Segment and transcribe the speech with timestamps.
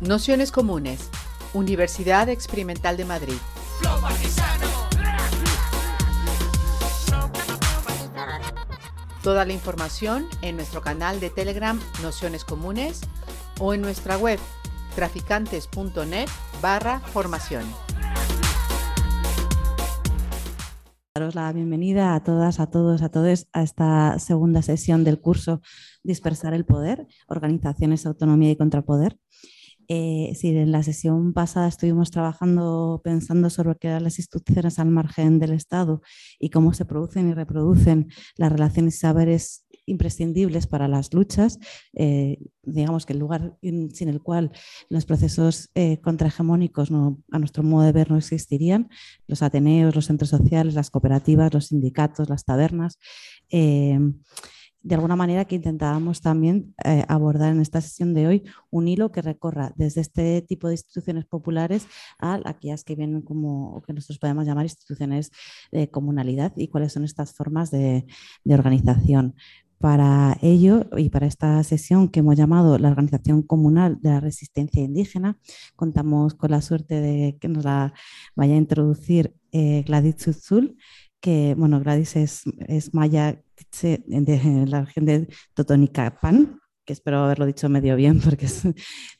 [0.00, 1.10] Nociones Comunes,
[1.54, 3.34] Universidad Experimental de Madrid.
[9.24, 13.00] Toda la información en nuestro canal de Telegram Nociones Comunes
[13.58, 14.38] o en nuestra web
[14.94, 16.28] traficantes.net
[16.62, 17.64] barra formación.
[21.12, 25.60] Daros la bienvenida a todas, a todos, a todos a esta segunda sesión del curso
[26.04, 29.18] Dispersar el Poder, Organizaciones, Autonomía y Contrapoder.
[29.90, 34.90] Eh, si en la sesión pasada estuvimos trabajando pensando sobre qué eran las instituciones al
[34.90, 36.02] margen del Estado
[36.38, 41.58] y cómo se producen y reproducen las relaciones y saberes imprescindibles para las luchas,
[41.94, 44.52] eh, digamos que el lugar sin el cual
[44.90, 48.90] los procesos eh, contrahegemónicos a nuestro modo de ver no existirían,
[49.26, 52.98] los ateneos, los centros sociales, las cooperativas, los sindicatos, las tabernas
[54.82, 59.10] de alguna manera que intentábamos también eh, abordar en esta sesión de hoy un hilo
[59.10, 61.86] que recorra desde este tipo de instituciones populares
[62.18, 65.30] a aquellas que vienen como, que nosotros podemos llamar instituciones
[65.72, 68.06] de comunalidad y cuáles son estas formas de,
[68.46, 69.34] organización.
[69.78, 74.82] Para ello y para esta sesión que hemos llamado la Organización Comunal de la Resistencia
[74.82, 75.38] Indígena,
[75.76, 77.94] contamos con la suerte de que nos la
[78.34, 80.76] vaya a introducir eh, Gladys Zuzul,
[81.20, 83.42] que, bueno, Gladys es, es maya
[83.82, 88.46] de la región de Totonicapán, que espero haberlo dicho medio bien porque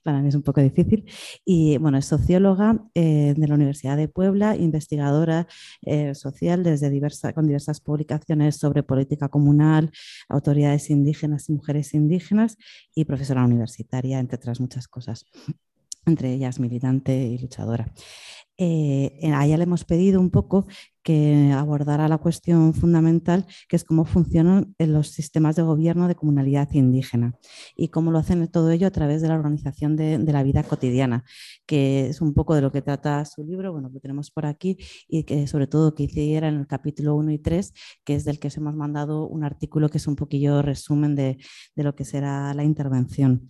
[0.02, 1.04] para mí es un poco difícil.
[1.44, 5.46] Y bueno, es socióloga eh, de la Universidad de Puebla, investigadora
[5.82, 9.91] eh, social desde diversa, con diversas publicaciones sobre política comunal,
[10.30, 12.56] autoridades indígenas y mujeres indígenas
[12.94, 15.26] y profesora universitaria, entre otras muchas cosas
[16.06, 17.92] entre ellas militante y luchadora.
[18.56, 20.66] Eh, a ella le hemos pedido un poco
[21.09, 26.69] que abordara la cuestión fundamental, que es cómo funcionan los sistemas de gobierno de comunalidad
[26.73, 27.34] indígena
[27.75, 31.25] y cómo lo hacen todo ello a través de la organización de, la vida cotidiana,
[31.65, 34.77] que es un poco de lo que trata su libro, bueno, lo tenemos por aquí,
[35.09, 37.72] y que sobre todo que hiciera en el capítulo 1 y 3,
[38.05, 41.38] que es del que os hemos mandado un artículo que es un poquillo resumen de,
[41.75, 43.49] de lo que será la intervención.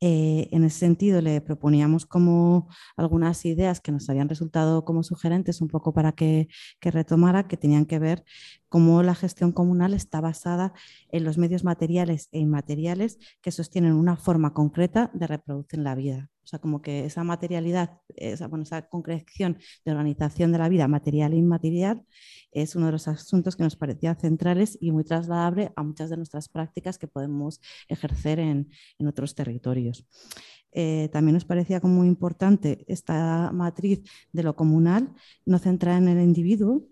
[0.00, 5.60] Eh, en ese sentido, le proponíamos como algunas ideas que nos habían resultado como sugerentes,
[5.60, 6.48] un poco para que,
[6.80, 8.24] que retomara, que tenían que ver
[8.68, 10.72] cómo la gestión comunal está basada
[11.10, 16.30] en los medios materiales e inmateriales que sostienen una forma concreta de reproducir la vida.
[16.48, 20.88] O sea, como que esa materialidad, esa, bueno, esa concreción de organización de la vida
[20.88, 22.06] material e inmaterial
[22.52, 26.16] es uno de los asuntos que nos parecía centrales y muy trasladable a muchas de
[26.16, 28.70] nuestras prácticas que podemos ejercer en,
[29.06, 30.06] otros territorios.
[30.72, 34.00] Eh, también nos parecía como muy importante esta matriz
[34.32, 35.12] de lo comunal,
[35.44, 36.84] no centrada en el individuo,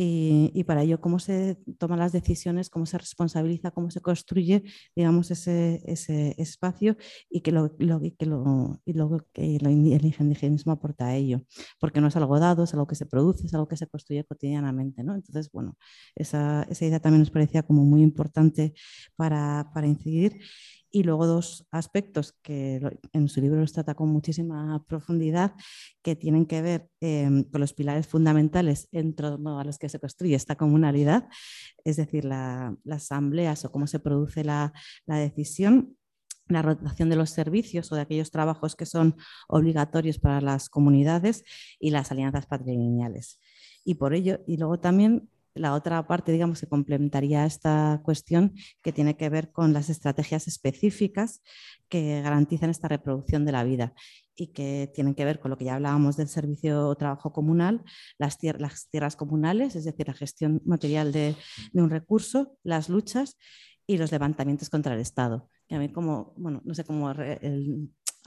[0.00, 4.62] y, para ello cómo se toman las decisiones, cómo se responsabiliza, cómo se construye,
[4.94, 6.96] digamos, ese, ese espacio
[7.28, 11.42] y que, lo, lo, que, lo, y luego que el indigenismo aporta a ello,
[11.80, 14.22] porque no es algo dado, es algo que se produce, es algo que se construye
[14.24, 15.02] cotidianamente.
[15.02, 15.16] ¿no?
[15.16, 15.76] Entonces, bueno,
[16.14, 18.74] esa, esa idea también nos parecía como muy importante
[19.16, 20.38] para, para incidir
[20.90, 22.80] y luego dos aspectos que
[23.12, 25.54] en su libro los trata con muchísima profundidad,
[26.02, 29.98] que tienen que ver em, con los pilares fundamentales en torno a los que se
[29.98, 31.28] construye esta comunalidad,
[31.84, 34.72] es decir, las asambleas o cómo se produce la,
[35.06, 35.96] la decisión
[36.48, 39.16] la rotación de los servicios o de aquellos trabajos que son
[39.48, 41.44] obligatorios para las comunidades
[41.78, 43.38] y las alianzas patrimoniales.
[43.84, 45.28] Y por ello, y luego también
[45.58, 50.48] la otra parte, digamos, que complementaría esta cuestión que tiene que ver con las estrategias
[50.48, 51.42] específicas
[51.88, 53.94] que garantizan esta reproducción de la vida
[54.38, 57.82] y que tienen que ver con lo que ya hablábamos del servicio o trabajo comunal,
[58.18, 61.34] las, tierras comunales, es decir, la gestión material de,
[61.72, 63.36] un recurso, las luchas
[63.86, 65.50] y los levantamientos contra el Estado.
[65.68, 67.12] Y a mí como, bueno, no sé cómo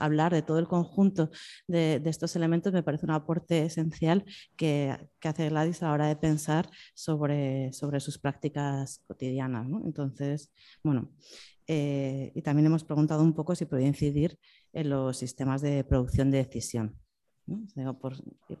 [0.02, 1.30] hablar de todo el conjunto
[1.66, 4.24] de, estos elementos me parece un aporte esencial
[4.56, 9.68] que, hace Gladys a la hora de pensar sobre, sobre sus prácticas cotidianas.
[9.84, 10.50] Entonces,
[10.82, 11.10] bueno,
[11.66, 14.38] eh, y también hemos preguntado un poco si podía incidir
[14.72, 16.98] en los sistemas de producción de decisión.
[17.46, 17.60] ¿no?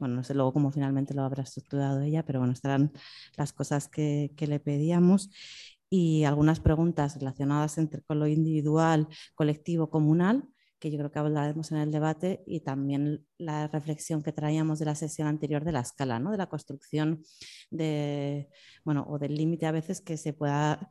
[0.00, 2.92] bueno, no sé luego cómo finalmente lo habrá estructurado ella, pero bueno, estarán
[3.36, 5.30] las cosas que, que le pedíamos
[5.88, 10.48] y algunas preguntas relacionadas entre con lo individual, colectivo, comunal
[10.82, 14.86] que yo creo que hablaremos en el debate, y también la reflexión que traíamos de
[14.86, 16.32] la sesión anterior de la escala, ¿no?
[16.32, 17.22] de la construcción
[17.70, 18.48] de,
[18.84, 20.90] bueno, o del límite a veces que se pueda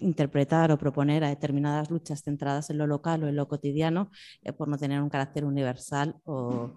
[0.00, 4.10] interpretar o proponer a determinadas luchas centradas en lo local o en lo cotidiano
[4.42, 6.74] eh, por no tener un carácter universal o,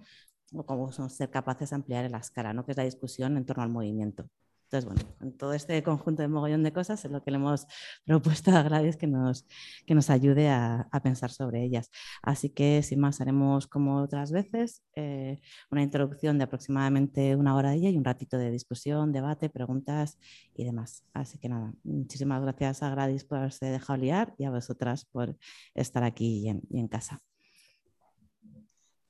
[0.54, 2.66] o como ser capaces de ampliar en la escala, ¿no?
[2.66, 4.30] que es la discusión en torno al movimiento.
[4.72, 7.66] Entonces, bueno, en todo este conjunto de mogollón de cosas es lo que le hemos
[8.06, 9.48] propuesto a Gladys que nos,
[9.88, 11.90] que nos ayude a, pensar sobre ellas.
[12.22, 15.40] Así que, sin más, haremos como otras veces eh,
[15.72, 20.20] una introducción de aproximadamente una hora y un ratito de discusión, debate, preguntas
[20.54, 21.04] y demás.
[21.14, 25.36] Así que nada, muchísimas gracias a Gladys por haberse dejado liar y a vosotras por
[25.74, 27.24] estar aquí y en casa.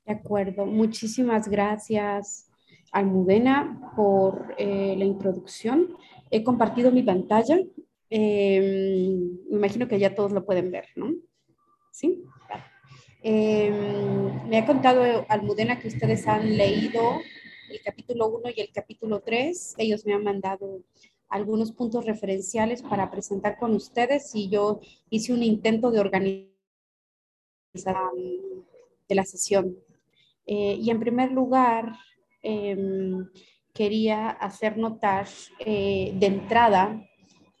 [0.06, 2.49] De acuerdo, muchísimas gracias.
[2.92, 5.96] Almudena por eh, la introducción.
[6.30, 7.58] He compartido mi pantalla.
[8.08, 11.14] Em, me imagino que ya todos lo pueden ver, ¿no?
[11.92, 12.24] Sí.
[13.22, 17.20] Em, me ha contado Almudena que ustedes han leído
[17.70, 19.74] el capítulo 1 y el capítulo 3.
[19.78, 20.82] Ellos me han mandado
[21.28, 26.50] algunos puntos referenciales para presentar con ustedes y yo hice un intento de organizar
[29.08, 29.76] de la sesión.
[30.46, 31.92] Eh, y en primer lugar,
[32.42, 33.26] Em,
[33.74, 35.26] quería hacer notar
[35.58, 37.06] eh, de entrada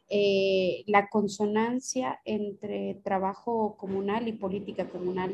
[0.08, 5.32] eh, la consonancia entre trabajo comunal y política comunal.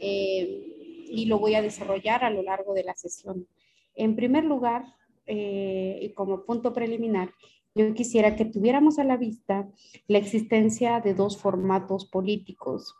[0.00, 3.46] Eh, y lo voy a desarrollar a lo largo de la sesión.
[3.94, 4.84] En primer lugar,
[5.26, 7.30] y como punto preliminar,
[7.74, 9.68] yo quisiera que tuviéramos a la vista
[10.08, 12.94] la existencia de dos formatos políticos.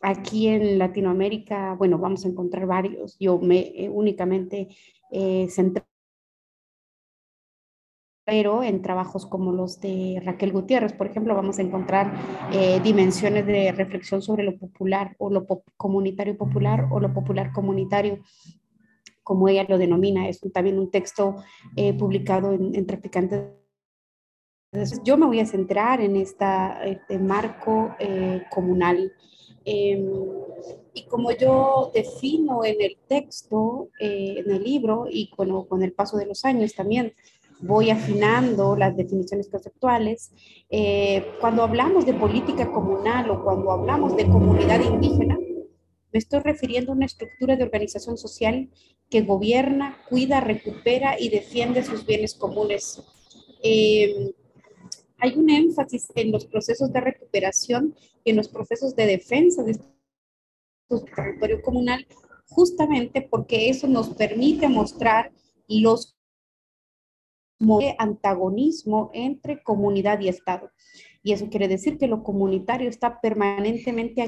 [0.00, 3.16] Aquí en Latinoamérica, bueno, vamos a encontrar varios.
[3.18, 4.68] Yo me únicamente
[5.10, 5.48] eh,
[8.26, 12.12] pero en trabajos como los de Raquel Gutiérrez, por ejemplo, vamos a encontrar
[12.52, 18.18] eh, dimensiones de reflexión sobre lo popular o lo comunitario popular o lo popular comunitario,
[19.22, 20.28] como ella lo denomina.
[20.28, 21.36] Es también un texto
[21.76, 23.52] eh, publicado en, en Traficantes.
[25.04, 29.12] yo me voy a centrar en este marco eh, comunal
[29.68, 30.08] Em,
[30.94, 35.92] y como yo defino en el texto, eh, en el libro, y bueno, con el
[35.92, 37.12] paso de los años también
[37.60, 40.32] voy afinando las definiciones conceptuales,
[40.70, 45.36] eh, cuando hablamos de política comunal o cuando hablamos de comunidad indígena,
[46.12, 48.70] me estoy refiriendo a una estructura de organización social
[49.10, 53.02] que gobierna, cuida, recupera y defiende sus bienes comunes.
[53.64, 54.32] Eh,
[55.18, 59.74] hay un énfasis en los procesos de recuperación y en los procesos de defensa de
[59.74, 62.06] su territorio comunal,
[62.48, 65.32] justamente porque eso nos permite mostrar
[65.68, 66.16] los
[67.98, 70.70] antagonismo entre comunidad y Estado.
[71.22, 74.22] Y eso quiere decir que lo comunitario está permanentemente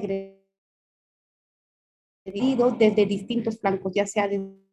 [2.24, 4.67] agredido desde distintos flancos, ya sea desde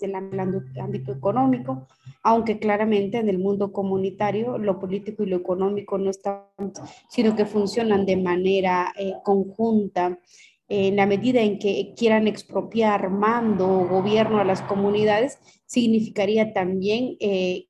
[0.00, 1.86] el ámbito económico,
[2.22, 6.44] aunque claramente en el mundo comunitario lo político y lo económico no están,
[7.08, 10.18] sino que funcionan de manera eh, conjunta.
[10.68, 17.16] En la medida en que quieran expropiar mando o gobierno a las comunidades, significaría también
[17.20, 17.66] eh,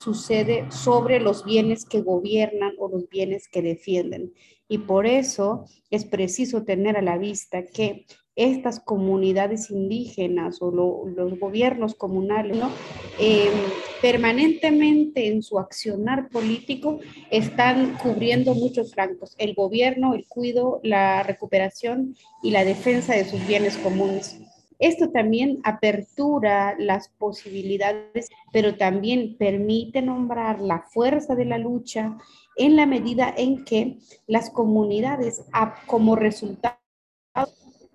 [0.00, 4.32] sucede sobre los bienes que gobiernan o los bienes que defienden.
[4.66, 11.38] Y por eso es preciso tener a la vista que estas comunidades indígenas o los
[11.38, 12.70] gobiernos comunales, ¿no?
[13.18, 13.52] Em,
[14.00, 16.98] permanentemente en su accionar político
[17.30, 23.46] están cubriendo muchos flancos, el gobierno, el cuido, la recuperación y la defensa de sus
[23.46, 24.40] bienes comunes.
[24.78, 32.16] Esto también apertura las posibilidades, pero también permite nombrar la fuerza de la lucha
[32.56, 35.44] en la medida en que las comunidades,
[35.86, 36.81] como resultado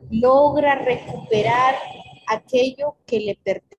[0.10, 1.76] logra recuperar
[2.28, 3.78] aquello que le pertenece,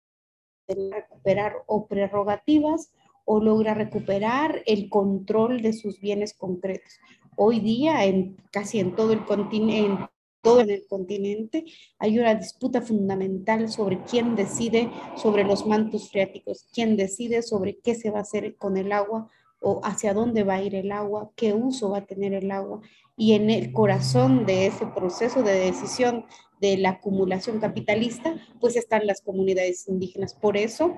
[0.69, 2.93] recuperar o prerrogativas
[3.25, 6.99] o logra recuperar el control de sus bienes concretos.
[7.37, 10.09] Hoy día, en, casi en todo el continente,
[10.41, 11.65] todo el continente,
[11.99, 17.95] hay una disputa fundamental sobre quién decide sobre los mantos freáticos, quién decide sobre qué
[17.95, 19.29] se va a hacer con el agua
[19.61, 22.81] o hacia dónde va a ir el agua, qué uso va a tener el agua
[23.19, 26.25] y en el corazón de ese proceso de decisión
[26.61, 30.35] de la acumulación capitalista, pues están las comunidades indígenas.
[30.35, 30.95] Por eso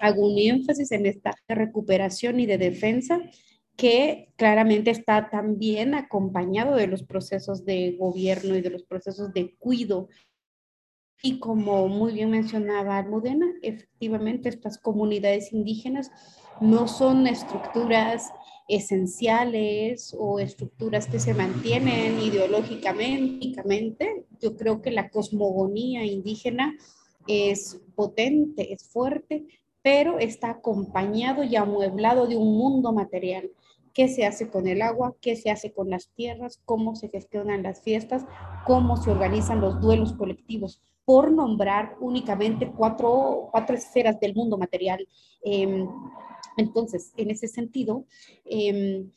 [0.00, 3.20] hago un énfasis en esta recuperación y de defensa
[3.76, 9.54] que claramente está también acompañado de los procesos de gobierno y de los procesos de
[9.56, 10.08] cuido.
[11.22, 16.10] Y como muy bien mencionaba Almudena, efectivamente estas comunidades indígenas
[16.60, 18.32] no son estructuras
[18.68, 24.24] esenciales o estructuras que se mantienen ideológicamente.
[24.40, 26.74] Yo creo que la cosmogonía indígena
[27.26, 29.46] es potente, es fuerte,
[29.82, 33.50] pero está acompañado y amueblado de un mundo material.
[33.92, 35.14] ¿Qué se hace con el agua?
[35.20, 36.60] ¿Qué se hace con las tierras?
[36.64, 38.24] ¿Cómo se gestionan las fiestas?
[38.66, 40.82] ¿Cómo se organizan los duelos colectivos?
[41.04, 45.06] Por nombrar únicamente cuatro, cuatro esferas del mundo material.
[45.42, 45.86] Em,
[46.56, 48.06] Entonces, en ese sentido,
[48.44, 49.10] em,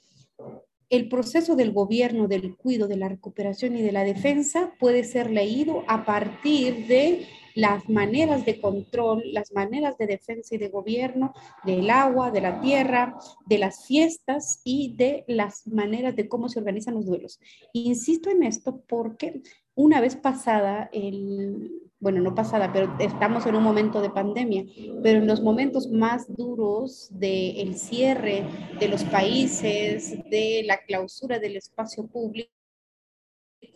[0.90, 5.30] el proceso del gobierno, del cuidado, de la recuperación y de la defensa puede ser
[5.30, 11.34] leído a partir de las maneras de control, las maneras de defensa y de gobierno
[11.66, 13.18] del agua, de la tierra,
[13.48, 17.40] de las fiestas y de las maneras de cómo se organizan los duelos.
[17.74, 19.42] Insisto en esto porque
[19.74, 24.66] una vez pasada el, bueno, no pasada, pero estamos en un momento de pandemia,
[25.02, 28.46] pero en los momentos más duros del cierre
[28.80, 32.52] de los países, de la clausura del espacio público,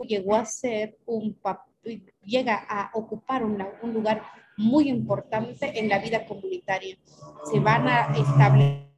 [0.08, 1.38] llegó a ser un
[2.24, 4.22] llega a ocupar un lugar
[4.56, 6.98] muy importante en la vida comunitaria.
[7.52, 8.92] Se van a establecer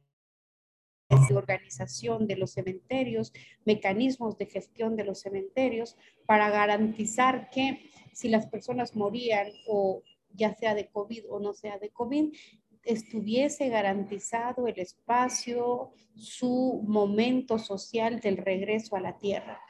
[1.34, 3.32] organización de los cementerios,
[3.64, 10.02] mecanismos de gestión de los cementerios para garantizar que si las personas morían o
[10.32, 12.32] ya sea de COVID o no sea de COVID,
[12.84, 19.60] estuviese garantizado el espacio, su momento social del regreso a la tierra.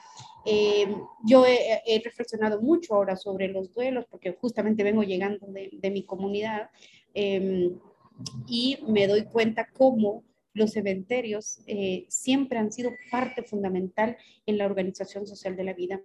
[0.45, 0.87] Eh,
[1.25, 6.69] yo he, reflexionado mucho ahora sobre los duelos porque justamente vengo llegando de, mi comunidad
[7.15, 7.79] em,
[8.47, 10.23] y me doy cuenta cómo
[10.53, 16.01] los cementerios eh, siempre han sido parte fundamental en la organización social de la vida.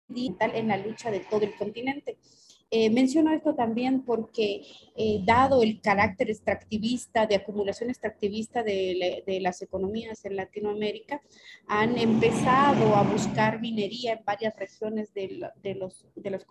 [0.10, 2.18] en la lucha de todo el continente.
[2.70, 4.62] Eh, menciono esto también porque,
[4.96, 11.22] eh, dado el carácter extractivista, de acumulación extractivista de, las economías en Latinoamérica,
[11.68, 16.46] han empezado a buscar minería en varias regiones de, de los, de las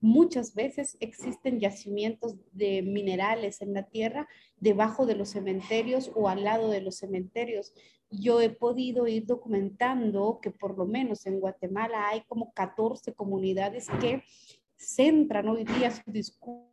[0.00, 4.26] Muchas veces existen yacimientos de minerales en la tierra
[4.58, 7.72] debajo de los cementerios o al lado de los cementerios.
[8.12, 13.88] Yo he podido ir documentando que por lo menos en Guatemala hay como 14 comunidades
[14.00, 14.22] que
[14.76, 16.68] centran hoy día su discurso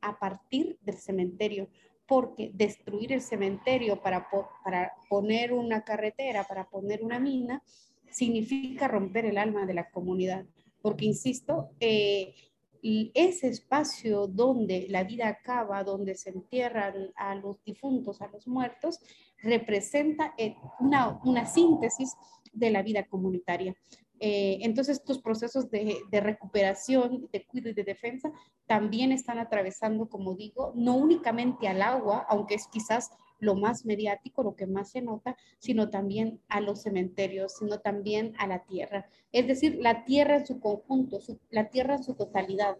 [0.00, 1.68] a partir del cementerio,
[2.06, 4.28] porque destruir el cementerio para,
[4.64, 7.62] para poner una carretera, para poner una mina,
[8.10, 10.46] significa romper el alma de la comunidad
[10.82, 12.34] porque insisto, eh,
[12.82, 18.98] ese espacio donde la vida acaba, donde se entierran a los difuntos, a los muertos,
[19.38, 22.14] representa eh, una, síntesis
[22.52, 23.74] de la vida comunitaria.
[24.18, 28.30] Eh, entonces, estos procesos de, de, recuperación, de cuidado y de defensa
[28.66, 33.10] también están atravesando, como digo, no únicamente al agua, aunque es quizás
[33.42, 38.34] lo más mediático, lo que más se nota, sino también a los cementerios, sino también
[38.38, 39.08] a la tierra.
[39.32, 41.18] Es decir, la tierra en su conjunto,
[41.50, 42.76] la tierra en su totalidad.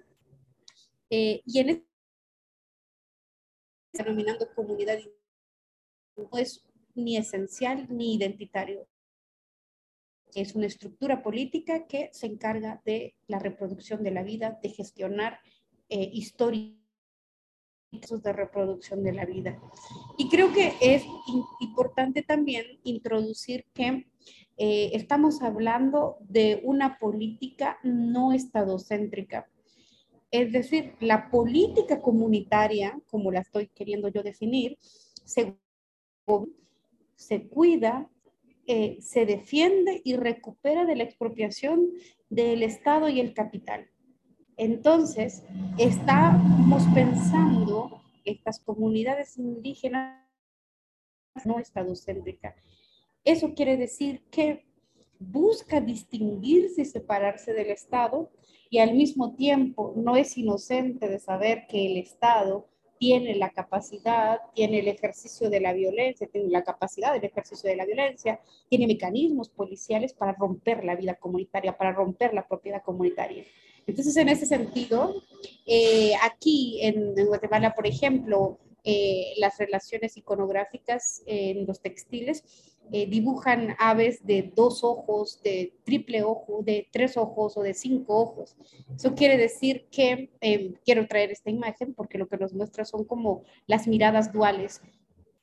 [1.11, 1.87] Eh, y en este
[3.93, 4.99] denominando comunidad
[6.17, 8.87] no es ni esencial ni identitario.
[10.35, 15.41] Es una estructura política que se encarga de la reproducción de la vida, de gestionar
[15.89, 16.75] eh, historia
[17.93, 19.61] de reproducción de la vida.
[20.17, 21.05] Y creo que es
[21.61, 24.07] importante también introducir que
[24.57, 29.49] eh, estamos hablando de una política no estadocéntrica.
[30.31, 35.57] Es decir, la política comunitaria, como la estoy queriendo yo definir, se,
[37.17, 38.09] se cuida,
[38.67, 41.91] eh, se defiende y recupera de la expropiación
[42.31, 43.89] del Estado y el capital.
[44.57, 45.43] Entonces,
[45.79, 50.23] estamos pensando estas comunidades indígenas
[51.45, 52.55] no estadocéntrica.
[53.25, 54.65] Eso quiere decir que
[55.19, 58.31] busca distinguirse y separarse del Estado
[58.71, 62.67] y al mismo tiempo no es inocente de saber que el Estado
[62.99, 67.77] tiene la capacidad, tiene el ejercicio de la violencia, tiene la capacidad del ejercicio de
[67.77, 73.45] la violencia, tiene mecanismos policiales para romper la vida comunitaria, para romper la propiedad comunitaria.
[73.89, 75.15] Entonces, en ese sentido,
[75.67, 83.75] eh, aquí en, Guatemala, por ejemplo, eh, las relaciones iconográficas en los textiles eh, dibujan
[83.79, 88.57] aves de dos ojos, de triple ojo, de tres ojos o de cinco ojos.
[88.95, 90.31] Eso quiere decir que
[90.85, 94.83] quiero traer esta imagen porque lo que nos muestra son como las miradas duales.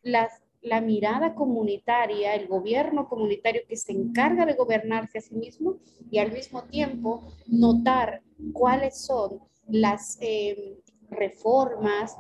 [0.04, 5.78] Las, la mirada comunitaria, el gobierno comunitario que se encarga de gobernarse a sí mismo
[6.12, 8.22] y al mismo tiempo notar
[8.54, 10.78] cuáles son las eh,
[11.10, 12.18] reformas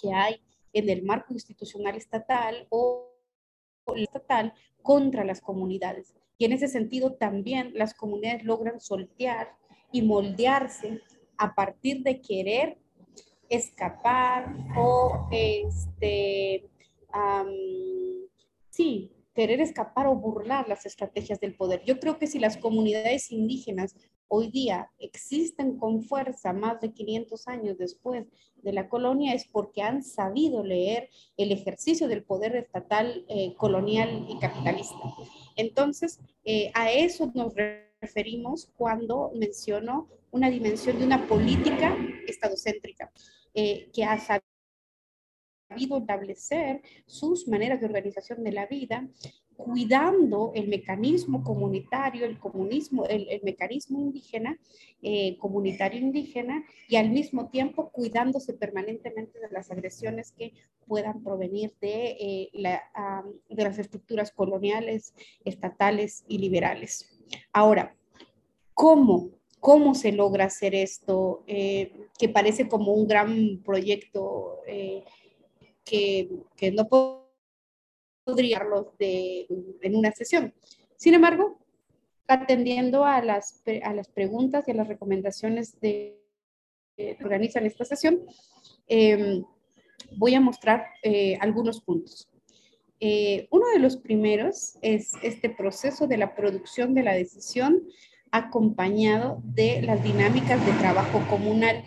[0.00, 0.40] que hay
[0.72, 3.13] en el marco institucional estatal o
[3.96, 6.14] estatal contra las comunidades.
[6.38, 9.54] Y en ese sentido también las comunidades logran soltear
[9.92, 11.00] y moldearse
[11.36, 12.78] a partir de querer
[13.48, 16.68] escapar o este,
[18.70, 21.82] sí, querer escapar o burlar las estrategias del poder.
[21.84, 23.94] Yo creo que si las comunidades indígenas
[24.34, 28.26] hoy día existen con fuerza más de 500 años después
[28.62, 34.26] de la colonia es porque han sabido leer el ejercicio del poder estatal eh, colonial
[34.28, 34.96] y capitalista.
[35.54, 37.52] Entonces, eh, a eso nos
[38.00, 43.12] referimos cuando menciono una dimensión de una política estadocéntrica
[43.54, 49.08] eh, que ha sabido establecer sus maneras de organización de la vida
[49.56, 54.58] cuidando el mecanismo comunitario, el comunismo, el, mecanismo indígena,
[55.02, 60.52] eh, comunitario indígena, y al mismo tiempo cuidándose permanentemente de las agresiones que
[60.86, 62.50] puedan provenir de, eh,
[63.48, 67.08] de las estructuras coloniales, estatales y liberales.
[67.52, 67.96] Ahora,
[68.74, 69.30] ¿cómo?
[69.60, 71.42] ¿Cómo se logra hacer esto?
[71.46, 74.58] Eh, que parece como un gran proyecto
[75.84, 77.23] que, que no puedo
[78.24, 79.46] podríamos de,
[79.82, 80.52] en una sesión.
[80.96, 81.58] Sin embargo,
[82.26, 86.18] atendiendo a las, a las preguntas y a las recomendaciones de,
[86.96, 88.20] que organizan esta sesión,
[88.86, 89.44] em,
[90.16, 92.28] voy a mostrar eh, algunos puntos.
[93.00, 97.82] Eh, uno de los primeros es este proceso de la producción de la decisión
[98.30, 101.84] acompañado de las dinámicas de trabajo comunal.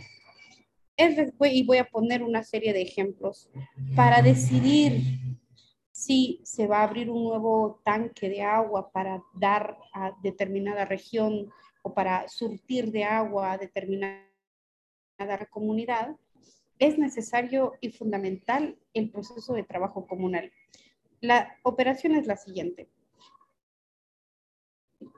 [0.98, 3.50] y voy a poner una serie de ejemplos
[3.96, 5.27] para decidir
[5.98, 11.52] si se va a abrir un nuevo tanque de agua para dar a determinada región
[11.82, 14.22] o para surtir de agua a determinada
[15.50, 16.16] comunidad,
[16.78, 20.52] es necesario y fundamental el proceso de trabajo comunal.
[21.20, 22.88] La operación es la siguiente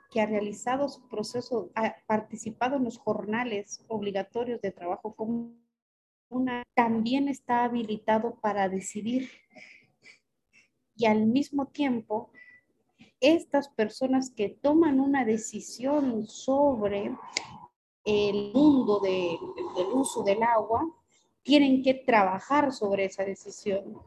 [0.10, 5.62] que ha realizado su proceso, ha participado en los jornales obligatorios de trabajo común,
[6.74, 9.30] también está habilitado para decidir
[11.00, 12.30] y al mismo tiempo
[13.22, 17.16] estas personas que toman una decisión sobre
[18.04, 19.38] el mundo del
[19.94, 20.86] uso del agua
[21.42, 23.98] tienen que trabajar sobre esa decisión.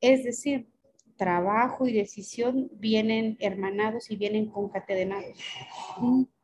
[0.00, 0.68] Es decir,
[1.16, 5.38] trabajo y decisión vienen hermanados y vienen concatenados.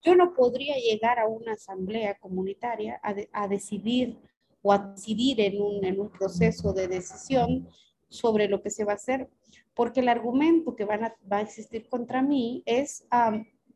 [0.02, 4.18] Yo no podría llegar a una asamblea comunitaria a, decidir
[4.62, 7.68] o a decidir en un, en un proceso de decisión
[8.10, 9.30] sobre lo que se va a hacer
[9.80, 13.06] porque el argumento que van a, va a existir contra mí es,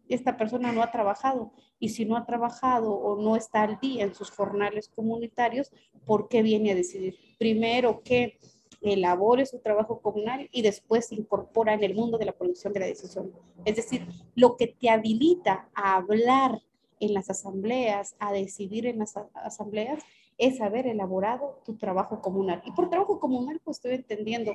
[0.08, 4.04] esta persona no ha trabajado, y si no ha trabajado o no está al día
[4.04, 5.70] en sus jornales comunitarios,
[6.04, 7.16] ¿por qué viene a decidir?
[7.38, 8.38] Primero que
[8.82, 12.80] elabore su trabajo comunal y después se incorpora en el mundo de la producción de
[12.80, 13.32] la decisión.
[13.64, 16.60] Es decir, lo que te habilita a hablar
[17.00, 20.02] en las asambleas, a decidir en las asambleas,
[20.38, 22.62] es haber elaborado tu trabajo comunal.
[22.64, 24.54] Y por trabajo comunal, pues estoy entendiendo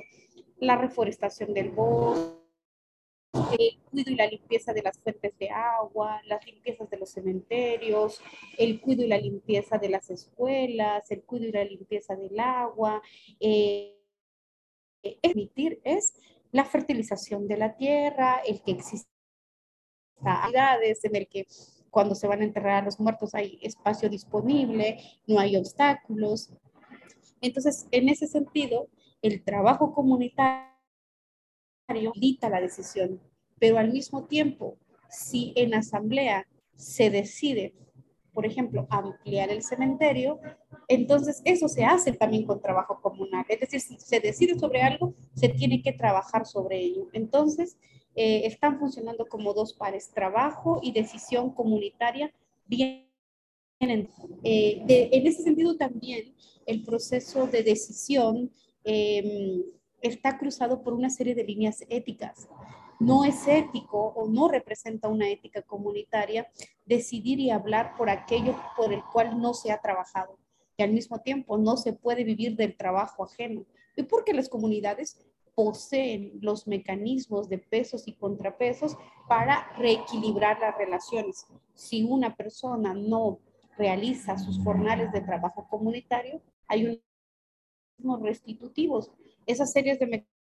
[0.58, 2.40] la reforestación del bosque,
[3.32, 8.20] el cuidado y la limpieza de las fuentes de agua, las limpiezas de los cementerios,
[8.58, 13.02] el cuidado y la limpieza de las escuelas, el cuidado y la limpieza del agua.
[13.38, 13.96] Eh,
[15.22, 16.14] emitir es
[16.52, 19.08] la fertilización de la tierra, el que exista
[20.22, 21.46] en el que
[21.90, 26.52] cuando se van a enterrar a los muertos hay espacio disponible, no hay obstáculos.
[27.40, 28.88] Entonces, en ese sentido,
[29.22, 30.70] el trabajo comunitario
[32.14, 33.20] dicta la decisión,
[33.58, 37.74] pero al mismo tiempo, si en asamblea se decide,
[38.32, 40.40] por ejemplo, ampliar el cementerio,
[40.88, 43.44] entonces eso se hace también con trabajo comunal.
[43.48, 47.08] Es decir, si se decide sobre algo, se tiene que trabajar sobre ello.
[47.12, 47.76] Entonces,
[48.22, 52.30] eh, están funcionando como dos pares, trabajo y decisión comunitaria
[52.66, 53.08] vienen.
[54.44, 56.34] Eh, en ese sentido también
[56.66, 58.50] el proceso de decisión
[58.84, 59.62] em,
[60.02, 62.46] está cruzado por una serie de líneas éticas.
[62.98, 66.46] No es ético o no representa una ética comunitaria
[66.84, 70.38] decidir y hablar por aquello por el cual no se ha trabajado.
[70.76, 73.64] Y al mismo tiempo no se puede vivir del trabajo ajeno.
[73.96, 75.16] ¿Y porque las comunidades
[75.54, 78.96] poseen los mecanismos de pesos y contrapesos
[79.28, 81.46] para reequilibrar las relaciones.
[81.74, 83.40] Si una persona no
[83.76, 87.02] realiza sus jornales de trabajo comunitario, hay
[87.98, 89.10] unos restitutivos.
[89.46, 90.40] Esas series de mecanismos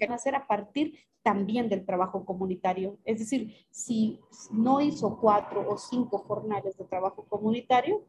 [0.00, 2.98] van a ser a partir también del trabajo comunitario.
[3.04, 4.20] Es decir, si
[4.50, 8.04] no hizo cuatro o cinco jornales de trabajo comunitario,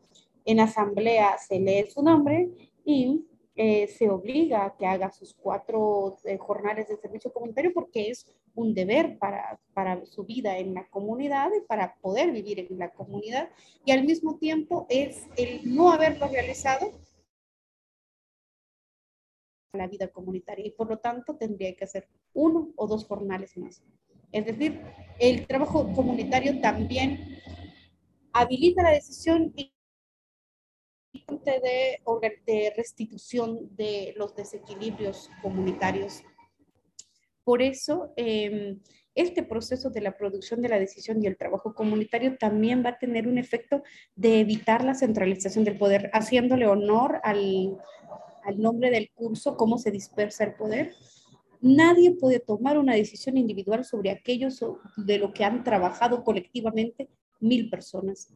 [0.45, 2.49] en asamblea se lee su nombre
[2.85, 3.25] y
[3.61, 8.25] eh, se obliga a que haga sus cuatro eh, jornales de servicio comunitario porque es
[8.55, 13.49] un deber para, para su vida en la comunidad para poder vivir en la comunidad.
[13.83, 16.93] Y al mismo tiempo es el no haberlo realizado
[19.73, 23.83] la vida comunitaria y por lo tanto tendría que hacer uno o dos jornales más.
[24.31, 24.79] Es decir,
[25.19, 27.41] el trabajo comunitario también
[28.31, 29.53] habilita la decisión
[32.45, 36.23] de, restitución de los desequilibrios comunitarios.
[37.43, 38.79] Por eso, em,
[39.15, 42.99] este proceso de la producción de la decisión y el trabajo comunitario también va a
[42.99, 43.83] tener un efecto
[44.15, 47.77] de evitar la centralización del poder, haciéndole honor al,
[48.43, 50.93] al nombre del curso, cómo se dispersa el poder.
[51.61, 54.63] Nadie puede tomar una decisión individual sobre aquellos
[54.95, 58.33] de lo que han trabajado colectivamente mil personas.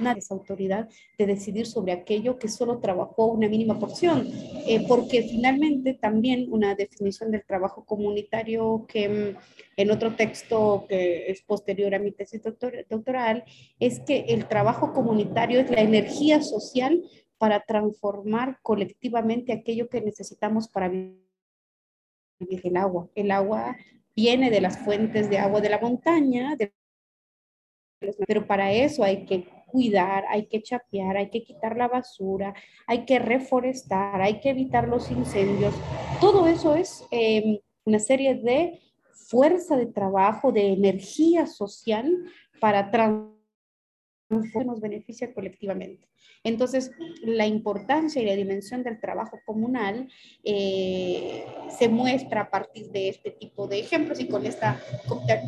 [0.00, 4.28] Nadie es autoridad de decidir sobre aquello que solo trabajó una mínima porción,
[4.66, 9.36] eh, porque finalmente también una definición del trabajo comunitario que mm,
[9.76, 13.44] en otro texto que es posterior a mi tesis doctoral,
[13.78, 17.02] es que el trabajo comunitario es la energía social
[17.38, 21.20] para transformar colectivamente aquello que necesitamos para vivir
[22.40, 23.08] el agua.
[23.14, 23.76] El agua
[24.16, 26.56] viene de las fuentes de agua de la montaña,
[28.26, 32.54] pero para eso hay que cuidar, hay que chapear, hay que quitar la basura,
[32.86, 35.74] hay que reforestar, hay que evitar los incendios.
[36.20, 42.06] Todo eso es em, una serie de fuerza de trabajo, de energía social
[42.60, 43.34] para transformar
[44.64, 46.08] nos beneficia colectivamente.
[46.42, 46.90] Entonces,
[47.22, 50.08] la importancia y la dimensión del trabajo comunal
[50.42, 51.44] eh,
[51.78, 54.80] se muestra a partir de este tipo de ejemplos y con esta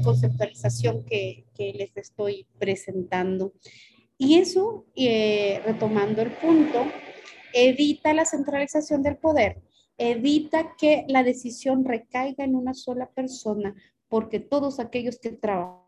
[0.02, 3.52] conceptualización que, les estoy presentando.
[4.18, 6.86] Y eso, eh, retomando el punto,
[7.52, 9.62] evita la centralización del poder,
[9.98, 13.74] evita que la decisión recaiga en una sola persona,
[14.08, 15.86] porque todos aquellos que trabajan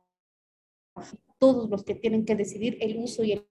[1.38, 3.46] todos los que tienen que decidir el uso y el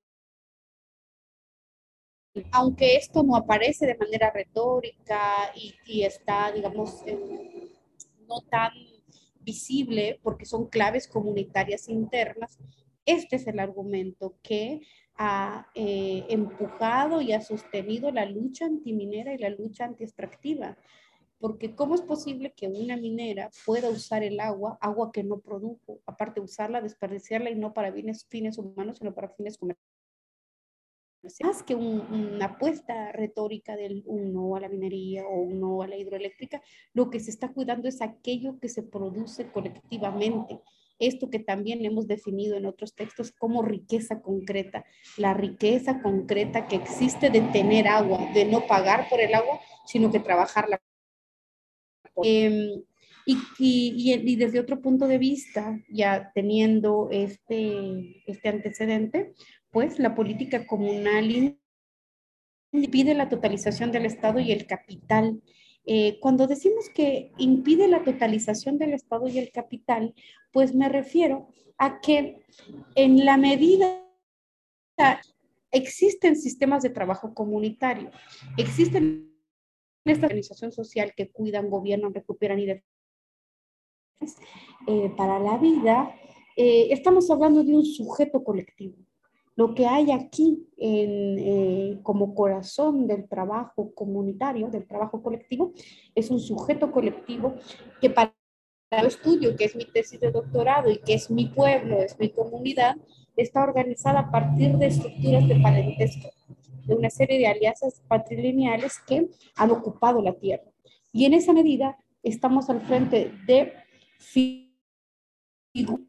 [2.52, 7.02] aunque esto no aparece de manera retórica y, está, digamos,
[8.28, 8.72] no tan
[9.40, 12.60] visible porque son claves comunitarias internas,
[13.08, 14.82] este es el argumento que
[15.16, 20.78] ha eh, empujado y ha sostenido la lucha antiminera y la lucha antiextractiva
[21.40, 26.02] porque ¿cómo es posible que una minera pueda usar el agua, agua que no produjo,
[26.06, 29.88] aparte usarla, desperdiciarla y no para fines, fines humanos, sino para fines comerciales?
[31.44, 35.88] Más que una apuesta retórica del un no a la minería o un no a
[35.88, 36.62] la hidroeléctrica,
[36.94, 40.62] lo que se está cuidando es aquello que se produce colectivamente.
[41.00, 44.86] Esto que también hemos definido en otros textos como riqueza concreta,
[45.18, 50.12] la riqueza concreta que existe de tener agua, de no pagar por el agua, sino
[50.12, 50.82] que trabajarla
[52.24, 52.84] Em,
[53.26, 59.34] y, desde otro punto de vista, ya teniendo este, este antecedente,
[59.70, 61.58] pues la política comunal
[62.72, 65.42] impide la totalización del Estado y el capital.
[65.90, 70.14] Eh, cuando decimos que impide la totalización del Estado y el capital,
[70.52, 71.48] pues me refiero
[71.78, 72.42] a que
[72.96, 74.04] en la medida
[75.72, 78.12] existen sistemas de trabajo comunitario,
[78.58, 79.34] existen
[80.04, 82.70] esta organización social que cuidan, gobiernan, recuperan y
[84.88, 86.14] eh, para la vida,
[86.56, 88.98] eh, estamos hablando de un sujeto colectivo.
[89.58, 95.74] Lo que hay aquí en, eh, como corazón del trabajo comunitario, del trabajo colectivo,
[96.14, 97.56] es un sujeto colectivo
[98.00, 98.36] que para
[98.92, 102.30] el estudio, que es mi tesis de doctorado y que es mi pueblo, es mi
[102.30, 102.98] comunidad,
[103.36, 106.30] está organizada a partir de estructuras de parentesco
[106.86, 110.72] de una serie de alianzas patrilineales que han ocupado la tierra.
[111.12, 113.74] Y en esa medida estamos al frente de
[114.20, 114.68] figuras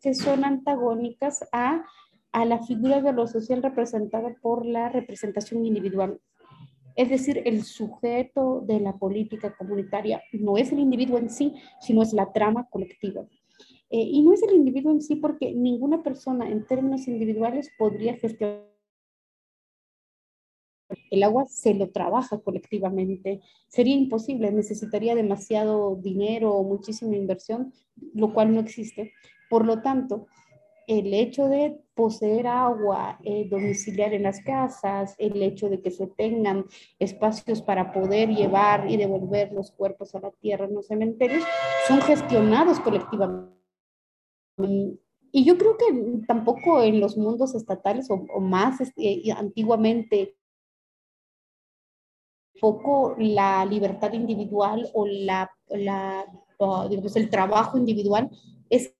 [0.00, 1.84] que son antagónicas a,
[2.32, 6.20] a la figura de lo social representada por la representación individual.
[6.96, 12.02] Es decir, el sujeto de la política comunitaria no es el individuo en sí, sino
[12.02, 13.22] es la trama colectiva.
[13.90, 18.14] Eh, y no es el individuo en sí porque ninguna persona en términos individuales podría
[18.14, 18.68] gestionar
[21.10, 23.40] el agua se lo trabaja colectivamente.
[23.68, 27.72] Sería imposible, necesitaría demasiado dinero o muchísima inversión,
[28.14, 29.12] lo cual no existe.
[29.50, 30.26] Por lo tanto,
[30.88, 36.06] el hecho de poseer agua eh, domiciliar en las casas, el hecho de que se
[36.06, 36.64] tengan
[36.98, 41.44] espacios para poder llevar y devolver los cuerpos a la tierra en los cementerios,
[41.86, 43.52] son gestionados colectivamente.
[45.30, 50.36] Y yo creo que tampoco en los mundos estatales o, más este, antiguamente
[52.58, 58.30] poco la libertad individual o la, el trabajo individual
[58.70, 58.97] es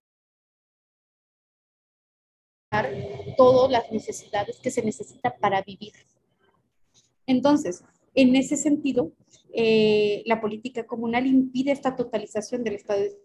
[3.37, 5.93] todas las necesidades que se necesita para vivir.
[7.27, 9.12] Entonces, en ese sentido,
[9.53, 13.17] eh, la política comunal impide esta totalización del Estado de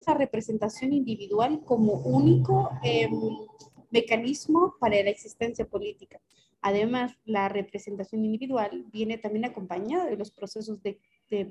[0.00, 3.10] esa representación individual como único em,
[3.90, 6.20] mecanismo para la existencia política.
[6.60, 10.98] Además, la representación individual viene también acompañada de los procesos de,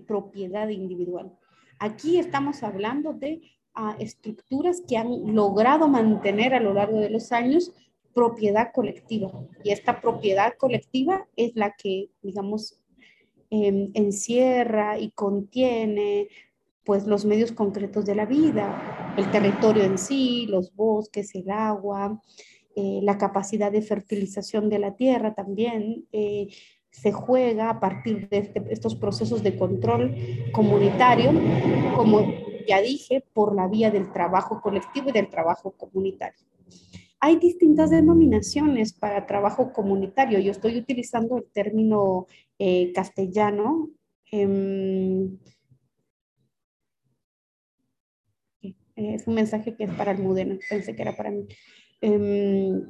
[0.08, 1.38] propiedad individual.
[1.78, 3.42] Aquí estamos hablando de
[3.78, 7.72] ah, estructuras que han logrado mantener a lo largo de los años
[8.14, 9.32] propiedad colectiva.
[9.64, 12.80] Y esta propiedad colectiva es la que, digamos,
[13.52, 16.28] em, encierra y contiene
[16.84, 22.22] pues los medios concretos de la vida, el territorio en sí, los bosques, el agua,
[22.76, 26.48] eh, la capacidad de fertilización de la tierra también eh,
[26.92, 30.16] se juega a partir de este, estos procesos de control
[30.52, 31.32] comunitario,
[31.96, 36.46] como ya dije, por la vía del trabajo colectivo y del trabajo comunitario.
[37.20, 40.40] Hay distintas denominaciones para trabajo comunitario.
[40.40, 42.28] Yo estoy utilizando el término
[42.60, 43.90] eh, castellano.
[44.32, 45.38] Em,
[48.96, 51.48] es un mensaje que es para Almudena, pensé que era para mí.
[52.02, 52.86] Em,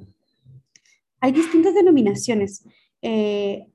[1.20, 2.66] hay distintas denominaciones.
[3.02, 3.68] Eh,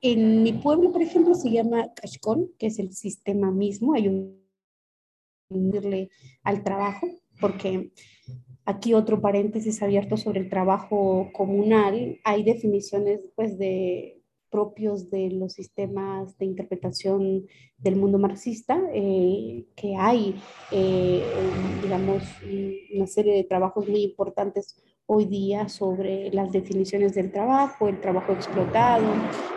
[0.00, 4.47] en mi pueblo, por ejemplo, se llama Cashcon, que es el sistema mismo, hay un
[6.42, 7.08] al trabajo,
[7.40, 7.92] porque
[8.64, 14.18] aquí otro paréntesis abierto sobre el trabajo comunal, hay definiciones pues de
[14.50, 20.34] propios de los sistemas de interpretación del mundo marxista, eh, que hay,
[20.72, 21.22] eh,
[21.82, 22.22] digamos,
[22.94, 28.32] una serie de trabajos muy importantes hoy día sobre las definiciones del trabajo, el trabajo
[28.32, 29.06] explotado,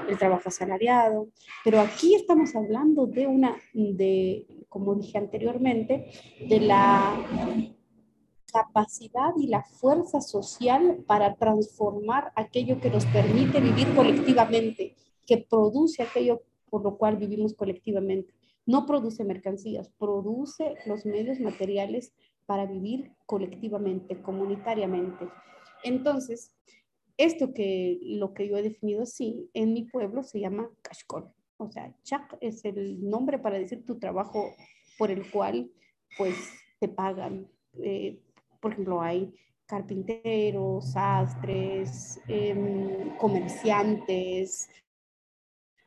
[0.07, 1.27] el trabajo asalariado,
[1.63, 6.11] pero aquí estamos hablando de una, de, como dije anteriormente,
[6.47, 7.19] de la
[8.53, 14.95] capacidad y la fuerza social para transformar aquello que nos permite vivir colectivamente,
[15.27, 18.33] que produce aquello por lo cual vivimos colectivamente.
[18.65, 22.13] No produce mercancías, produce los medios materiales
[22.45, 25.27] para vivir colectivamente, comunitariamente.
[25.83, 26.55] Entonces,
[27.17, 31.29] esto que lo que yo he definido así, en mi pueblo se llama Kashkol.
[31.61, 34.55] O sea, chak es el nombre para decir tu trabajo
[34.97, 35.71] por el cual
[36.17, 36.35] pues
[36.79, 37.47] te pagan.
[37.83, 38.19] Eh,
[38.59, 39.31] por ejemplo, hay
[39.67, 44.69] carpinteros, sastres, em, comerciantes,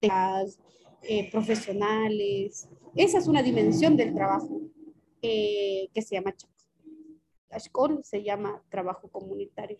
[0.00, 2.68] eh, profesionales.
[2.94, 4.60] Esa es una dimensión del trabajo
[5.22, 6.34] eh, que se llama
[7.50, 9.78] Ashkol se llama trabajo comunitario.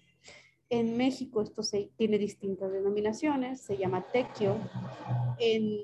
[0.74, 1.62] En México esto
[1.96, 4.58] tiene distintas denominaciones, se llama tequio.
[5.38, 5.78] En,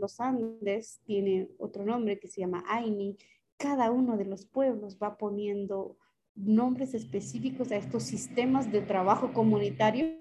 [0.00, 3.16] los Andes tiene otro nombre que se llama Aini.
[3.56, 5.96] Cada uno de los pueblos va poniendo
[6.34, 10.18] nombres específicos a estos sistemas de trabajo comunitario.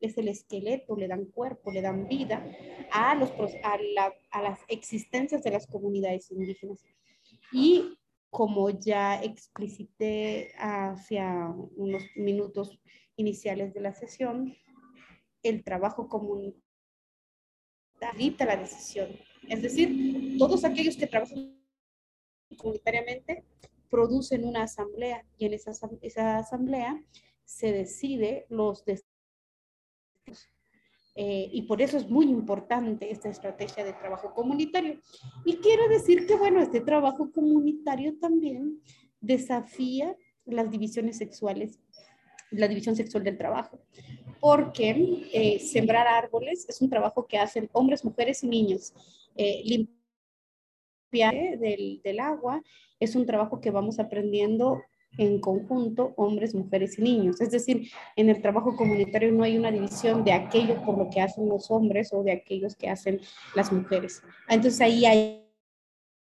[0.00, 2.44] Es el esqueleto, le dan cuerpo, le dan vida
[2.90, 3.30] a, los,
[3.62, 3.78] a,
[4.32, 6.84] a las existencias de las comunidades indígenas.
[7.52, 7.96] Y
[8.36, 12.78] como ya explicité hacia unos minutos
[13.16, 14.54] iniciales de la sesión,
[15.42, 16.60] el trabajo comunitario
[18.40, 19.08] la decisión.
[19.48, 21.58] Es decir, todos aquellos que trabajan
[22.58, 23.42] comunitariamente
[23.88, 25.72] producen una asamblea y en esa,
[26.02, 27.02] esa asamblea
[27.46, 29.05] se decide los destinos.
[31.18, 35.00] Eh, y por eso es muy importante esta estrategia de trabajo comunitario.
[35.46, 38.82] Y quiero decir que, bueno, este trabajo comunitario también
[39.20, 41.80] desafía las divisiones sexuales,
[42.50, 43.80] la división sexual del trabajo,
[44.40, 48.92] porque eh, sembrar árboles es un trabajo que hacen hombres, mujeres y niños.
[49.34, 52.62] Eh, limpiar del, del agua
[53.00, 54.82] es un trabajo que vamos aprendiendo
[55.18, 57.40] en conjunto hombres, mujeres y niños.
[57.40, 61.20] Es decir, en el trabajo comunitario no hay una división de aquello por lo que
[61.20, 63.20] hacen los hombres o de aquellos que hacen
[63.54, 64.22] las mujeres.
[64.48, 65.42] Entonces ahí hay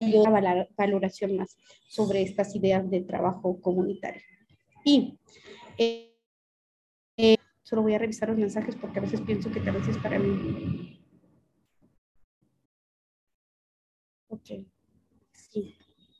[0.01, 1.57] una valoración más
[1.88, 4.23] sobre estas ideas de trabajo comunitario.
[4.85, 5.18] Y
[5.79, 6.14] eh,
[7.16, 9.99] eh, solo voy a revisar los mensajes porque a veces pienso que tal vez es
[9.99, 11.01] para mí.
[14.29, 14.66] Ok.
[15.33, 15.77] Sí.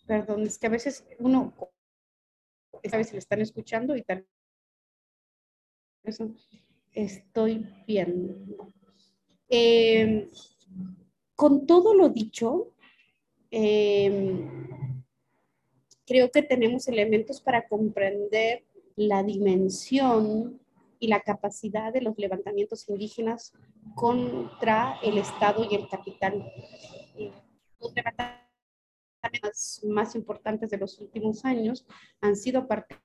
[0.07, 1.53] Perdón, es que a veces uno,
[2.85, 4.27] esta vez se le están escuchando y tal
[6.93, 8.73] estoy viendo.
[9.49, 10.29] Em,
[11.35, 12.73] con todo lo dicho,
[13.51, 14.49] em,
[16.07, 18.65] creo que tenemos elementos para comprender
[18.97, 20.61] la dimensión
[21.01, 23.53] y la capacidad de los levantamientos indígenas
[23.95, 26.53] contra el Estado y el capital.
[27.81, 28.44] Los levantamientos
[29.85, 31.87] más importantes de los últimos años
[32.21, 32.99] han sido a partir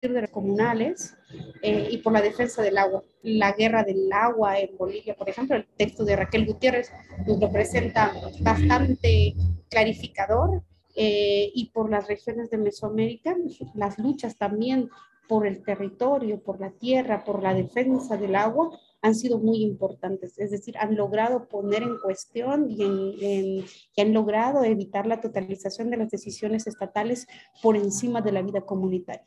[0.00, 1.16] de los comunales
[1.62, 3.04] eh, y por la defensa del agua.
[3.22, 6.90] La guerra del agua en Bolivia, por ejemplo, el texto de Raquel Gutiérrez
[7.26, 9.34] nos lo presenta bastante
[9.70, 10.62] clarificador
[10.96, 13.36] eh, y por las regiones de Mesoamérica,
[13.74, 14.90] las luchas también
[15.28, 20.38] por el territorio, por la tierra, por la defensa del agua, han sido muy importantes.
[20.38, 22.82] Es decir, han logrado poner en cuestión y,
[23.20, 23.64] en,
[23.96, 27.26] han logrado evitar la totalización de las decisiones estatales
[27.60, 29.26] por encima de la vida comunitaria.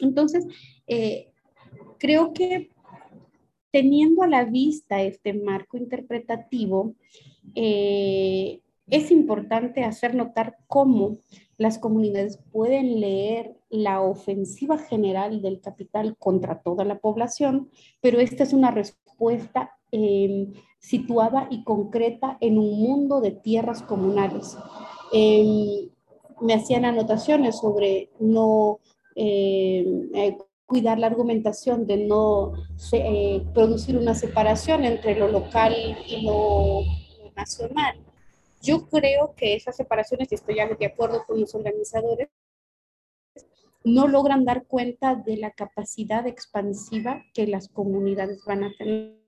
[0.00, 0.46] Entonces,
[0.86, 1.30] eh,
[1.98, 2.70] creo que
[3.70, 6.94] teniendo a la vista este marco interpretativo,
[7.54, 11.18] eh, es importante hacer notar cómo
[11.58, 17.70] las comunidades pueden leer la ofensiva general del capital contra toda la población,
[18.00, 24.56] pero esta es una respuesta em, situada y concreta en un mundo de tierras comunales.
[25.12, 25.88] Em,
[26.40, 28.78] me hacían anotaciones sobre no
[29.14, 32.52] em, eh, cuidar la argumentación de no
[32.92, 35.74] eh, producir una separación entre lo local
[36.06, 36.82] y lo
[37.34, 38.05] nacional.
[38.66, 42.28] Yo creo que esas separaciones, y estoy de acuerdo con los organizadores,
[43.84, 49.22] no logran dar cuenta de la capacidad expansiva que las comunidades van a tener.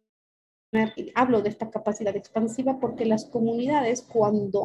[1.14, 4.64] Hablo de esta capacidad expansiva porque las comunidades, cuando,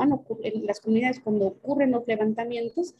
[0.64, 2.96] las comunidades, cuando ocurren los levantamientos,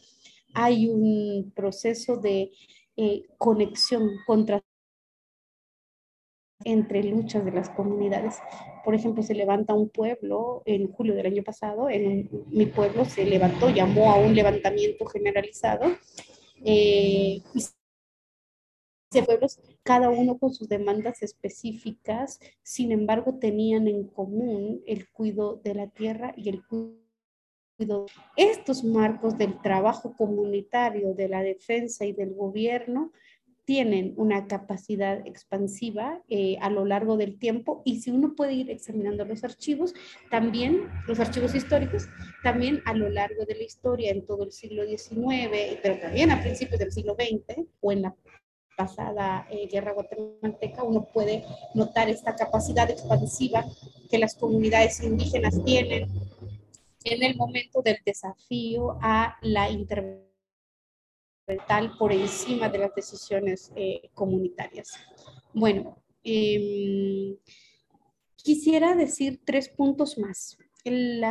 [0.54, 2.52] hay un proceso de
[2.96, 4.62] eh, conexión contra
[6.66, 8.36] entre luchas de las comunidades.
[8.84, 13.26] Por ejemplo, se levanta un pueblo en julio del año pasado, en mi pueblo se
[13.26, 15.86] levantó, llamó a un levantamiento generalizado.
[16.66, 17.42] Eh,
[19.22, 25.76] pueblos, cada uno con sus demandas específicas, sin embargo, tenían en común el cuidado de
[25.76, 28.06] la tierra y el cuidado.
[28.38, 33.12] Estos marcos del trabajo comunitario, de la defensa y del gobierno
[33.66, 38.70] tienen una capacidad expansiva eh, a lo largo del tiempo y si uno puede ir
[38.70, 39.94] examinando los archivos,
[40.30, 42.08] también los archivos históricos,
[42.44, 46.42] también a lo largo de la historia en todo el siglo XIX, pero también a
[46.42, 48.16] principios del siglo XX o en la
[48.76, 51.46] pasada eh, guerra guatemalteca, uno puede
[51.76, 53.64] notar esta capacidad expansiva
[54.10, 56.10] que las comunidades indígenas tienen
[57.04, 60.33] en el momento del desafío a la intervención
[61.98, 64.94] por encima de las decisiones eh, comunitarias.
[65.54, 67.36] Bueno, em,
[68.38, 70.58] quisiera decir tres puntos más.
[70.84, 71.24] El,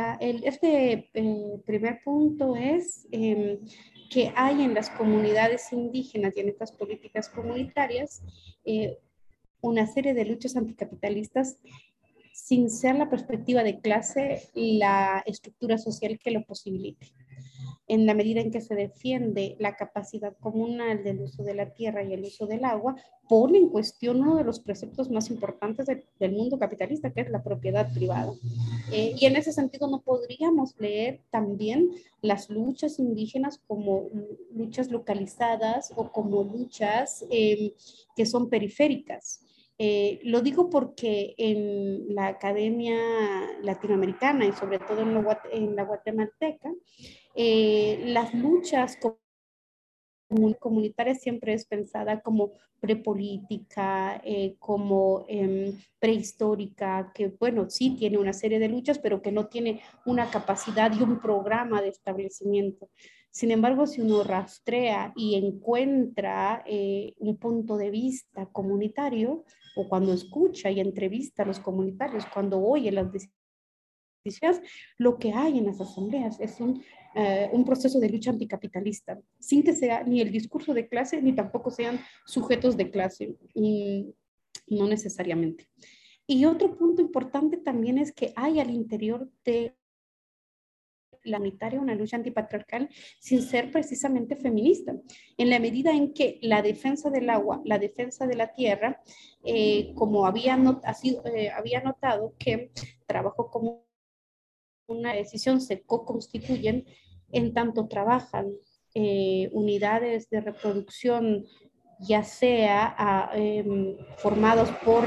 [0.43, 3.59] este eh, primer punto es em,
[4.09, 8.23] que hay en las comunidades indígenas y en estas políticas comunitarias
[8.65, 8.97] eh,
[9.61, 11.57] una serie de luchas anticapitalistas
[12.33, 17.13] sin ser la perspectiva de clase la estructura social que lo posibilite
[17.87, 22.03] en la medida en que se defiende la capacidad comunal del uso de la tierra
[22.03, 22.95] y el uso del agua,
[23.27, 25.87] pone en cuestión uno de los preceptos más importantes
[26.19, 28.33] del mundo capitalista, que es la propiedad privada.
[28.91, 31.89] Eh, y en ese sentido no podríamos leer también
[32.21, 34.09] las luchas indígenas como
[34.51, 37.71] luchas localizadas o como luchas em,
[38.15, 39.41] que son periféricas.
[39.79, 42.95] Eh, lo digo porque en la academia
[43.61, 46.71] latinoamericana y sobre todo en, en la guatemalteca,
[47.35, 48.97] eh, las luchas
[50.59, 58.33] comunitarias siempre es pensada como prepolítica, eh, como em, prehistórica, que bueno, sí tiene una
[58.33, 62.89] serie de luchas, pero que no tiene una capacidad y un programa de establecimiento.
[63.31, 69.43] Sin embargo, si uno rastrea y encuentra eh, un punto de vista comunitario,
[69.75, 73.09] o cuando escucha y entrevista a los comunitarios, cuando oye las
[74.23, 74.61] decisiones,
[74.97, 76.83] lo que hay en las asambleas es un
[77.15, 81.33] eh, un proceso de lucha anticapitalista, sin que sea ni el discurso de clase, ni
[81.33, 83.35] tampoco sean sujetos de clase,
[84.67, 85.67] no necesariamente.
[86.25, 89.75] Y otro punto importante también es que hay al interior de
[91.23, 92.89] la unitaria una lucha antipatriarcal
[93.19, 94.93] sin ser precisamente feminista,
[95.37, 99.01] en la medida en que la defensa del agua, la defensa de la tierra,
[99.43, 100.57] eh, como había,
[101.35, 102.71] eh, había notado que
[103.05, 103.85] trabajo como
[104.87, 106.85] una decisión se co-constituyen
[107.31, 108.51] en tanto trabajan
[108.93, 111.45] eh, unidades de reproducción,
[111.99, 115.05] ya sea em, formados por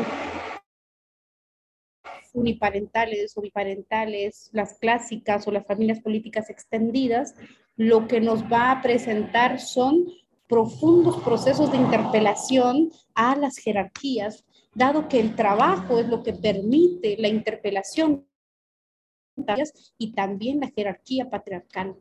[2.33, 7.35] uniparentales o biparentales, las clásicas o las familias políticas extendidas,
[7.77, 10.07] lo que nos va a presentar son
[10.49, 17.17] profundos procesos de interpelación a las jerarquías, dado que el trabajo es lo que permite
[17.19, 18.27] la interpelación
[19.99, 21.97] y también la jerarquía patriarcal.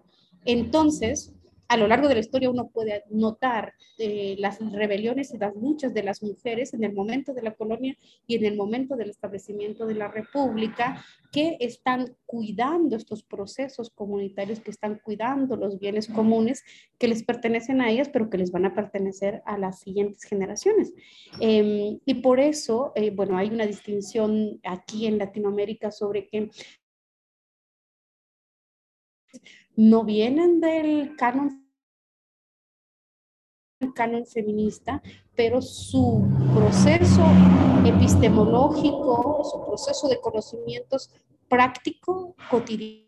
[0.46, 1.34] Entonces,
[1.68, 5.94] a lo largo de la historia uno puede notar eh, las rebeliones y las luchas
[5.94, 9.86] de las mujeres en el momento de la colonia y en el momento del establecimiento
[9.86, 16.64] de la república que están cuidando estos procesos comunitarios, que están cuidando los bienes comunes
[16.98, 20.94] que les pertenecen a ellas, pero que les van a pertenecer a las siguientes generaciones.
[21.40, 26.50] Em, y por eso, eh, bueno, hay una distinción aquí en Latinoamérica sobre que
[29.76, 31.66] no vienen del canon
[34.26, 35.02] feminista,
[35.36, 37.24] pero su proceso
[37.86, 41.12] epistemológico, su proceso de conocimientos
[41.48, 43.05] práctico, cotidiano,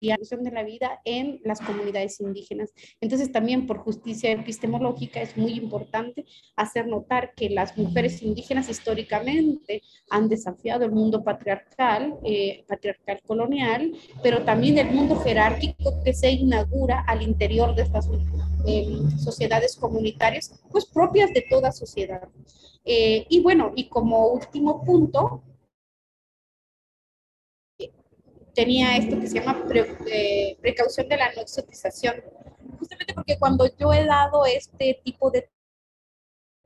[0.00, 2.72] de la vida en las comunidades indígenas.
[3.00, 6.24] Entonces también por justicia epistemológica es muy importante
[6.56, 13.92] hacer notar que las mujeres indígenas históricamente han desafiado el mundo patriarcal, eh, patriarcal colonial,
[14.22, 18.08] pero también el mundo jerárquico que se inaugura al interior de estas
[18.66, 22.28] eh, sociedades comunitarias, pues propias de toda sociedad.
[22.84, 25.42] Eh, y bueno, y como último punto,
[28.54, 29.64] tenía esto que se llama
[30.06, 32.22] eh, precaución de la no exotización,
[32.78, 35.48] justamente porque cuando yo he dado este tipo de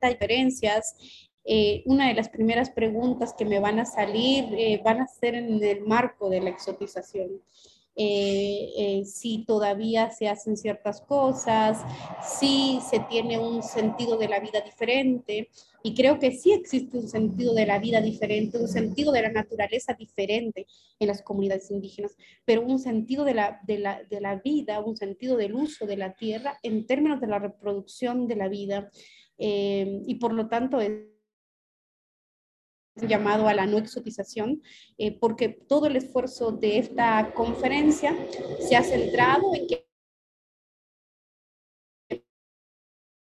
[0.01, 0.95] diferencias,
[1.43, 5.35] eh, una de las primeras preguntas que me van a salir eh, van a ser
[5.35, 7.41] en el marco de la exotización.
[7.99, 11.83] Si todavía se hacen ciertas cosas,
[12.23, 15.49] si se tiene un sentido de la vida diferente,
[15.83, 19.31] y creo que sí existe un sentido de la vida diferente, un sentido de la
[19.31, 20.65] naturaleza diferente
[20.99, 24.97] en las comunidades indígenas, pero un sentido de la, de la, de la vida, un
[24.97, 28.89] sentido del uso de la tierra en términos de la reproducción de la vida.
[29.37, 30.81] Eh, y por lo tanto
[32.95, 34.61] llamado a la no exotización,
[34.97, 38.15] eh, porque todo el esfuerzo de esta conferencia
[38.59, 39.85] se ha centrado en que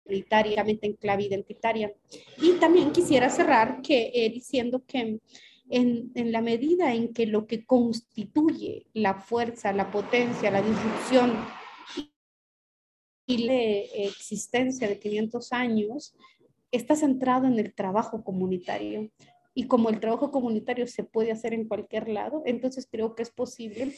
[0.09, 1.93] en clave identitaria.
[2.41, 5.19] Y también quisiera cerrar que, eh, diciendo que
[5.69, 11.45] en, en, la medida en que lo que constituye la fuerza, la potencia, la disrupción
[13.27, 13.55] y la
[14.07, 16.15] existencia de 500 años
[16.71, 19.11] está centrado en el trabajo comunitario.
[19.59, 23.31] Y como el trabajo comunitario se puede hacer en cualquier lado, entonces creo que es
[23.31, 23.95] posible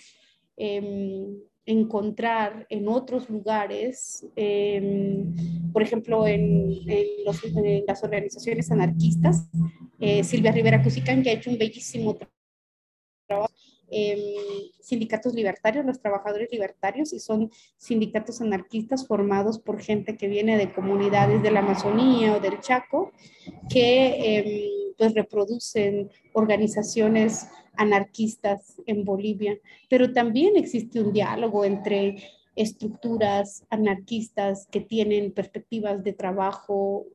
[0.56, 1.26] eh,
[1.66, 5.34] encontrar en otros lugares, em,
[5.72, 6.86] por ejemplo, en,
[7.88, 9.48] las organizaciones anarquistas.
[9.98, 12.16] Eh, Silvia Rivera Cusicán, que ha hecho un bellísimo
[13.26, 13.52] trabajo.
[13.90, 14.18] Em,
[14.80, 20.72] sindicatos libertarios, los trabajadores libertarios, y son sindicatos anarquistas formados por gente que viene de
[20.72, 23.12] comunidades de la Amazonía o del Chaco,
[23.68, 24.38] que
[24.98, 29.56] pues reproducen organizaciones anarquistas en Bolivia,
[29.88, 32.16] pero también existe un diálogo entre
[32.56, 37.06] estructuras anarquistas que tienen perspectivas de trabajo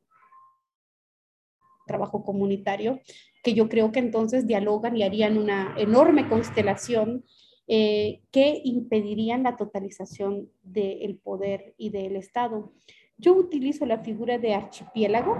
[1.86, 3.00] trabajo comunitario,
[3.42, 7.24] que yo creo que entonces dialogan y harían una enorme constelación
[7.66, 12.72] eh, que impedirían la totalización del poder y del Estado.
[13.16, 15.36] Yo utilizo la figura de archipiélago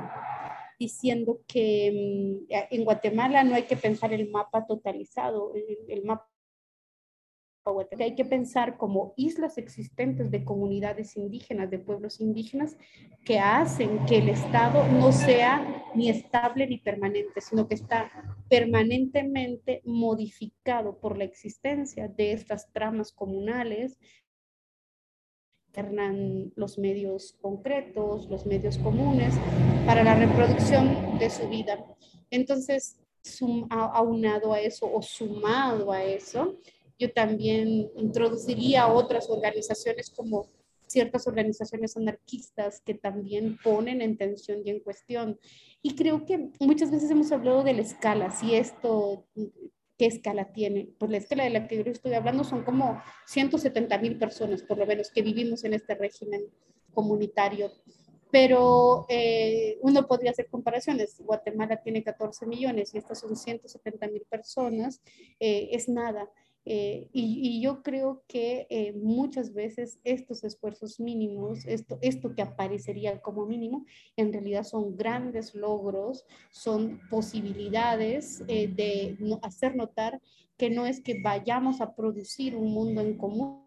[0.78, 5.52] diciendo que mm, en Guatemala no hay que pensar el mapa totalizado,
[5.88, 6.28] el, mapa
[7.98, 12.76] hay que pensar como islas existentes de comunidades indígenas, de pueblos indígenas,
[13.24, 18.10] que hacen que el Estado no sea ni estable ni permanente, sino que está
[18.50, 23.98] permanentemente modificado por la existencia de estas tramas comunales,
[26.56, 29.34] los medios concretos, los medios comunes
[29.86, 31.84] para la reproducción de su vida.
[32.30, 33.00] Entonces,
[33.70, 36.58] aunado a eso o sumado a eso,
[36.98, 40.46] yo también introduciría otras organizaciones como
[40.86, 45.38] ciertas organizaciones anarquistas que también ponen en tensión y en cuestión.
[45.82, 49.26] Y creo que muchas veces hemos hablado de la escala, si esto
[49.96, 50.88] ¿Qué escala tiene?
[50.98, 54.78] Pues la escala de la que yo estoy hablando son como 170 mil personas, por
[54.78, 56.42] lo menos, que vivimos en este régimen
[56.92, 57.70] comunitario.
[58.32, 61.20] Pero eh, uno podría hacer comparaciones.
[61.20, 65.00] Guatemala tiene 14 millones y estas son 170 mil personas.
[65.38, 66.28] Eh, es nada.
[66.66, 73.20] Eh, y, yo creo que eh, muchas veces estos esfuerzos mínimos, esto, esto que aparecería
[73.20, 73.84] como mínimo,
[74.16, 80.20] en realidad son grandes logros, son posibilidades eh, de hacer notar
[80.56, 83.64] que no es que vayamos a producir un mundo en común,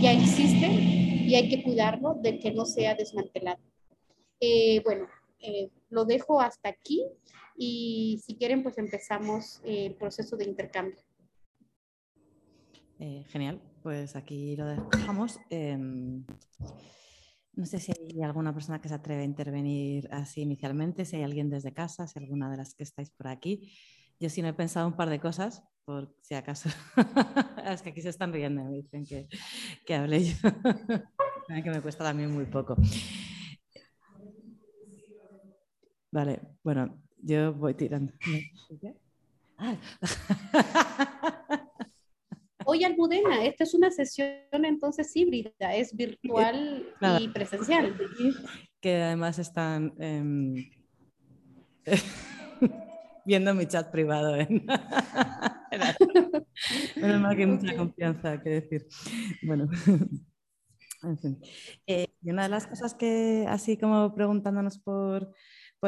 [0.00, 3.60] ya existe y hay que cuidarlo de que no sea desmantelado.
[4.40, 5.06] Eh, bueno,
[5.44, 7.04] eh, lo dejo hasta aquí
[7.56, 11.00] y si quieren pues empezamos el proceso de intercambio.
[12.98, 15.38] Eh, genial, pues aquí lo dejamos.
[15.50, 16.24] Em,
[17.52, 21.22] no sé si hay alguna persona que se atreve a intervenir así inicialmente, si hay
[21.22, 23.72] alguien desde casa, si alguna de las que estáis por aquí.
[24.18, 26.68] Yo sí no he pensado un par de cosas, por si acaso.
[27.66, 29.28] es que aquí se están riendo, me dicen que,
[29.84, 30.34] que hable yo,
[31.62, 32.76] que me cuesta también muy poco.
[36.14, 38.12] Vale, bueno, yo voy tirando.
[42.66, 46.86] Oye, Almudena, esta es una sesión entonces híbrida, es virtual
[47.18, 47.98] y presencial.
[48.80, 50.70] Que además están em,
[53.26, 54.36] viendo mi chat privado.
[54.36, 54.46] ¿eh?
[56.94, 58.86] Menos mal que hay mucha confianza, que decir.
[59.42, 59.68] Bueno,
[61.02, 61.40] en fin.
[61.88, 65.34] Eh, y una de las cosas que, así como preguntándonos por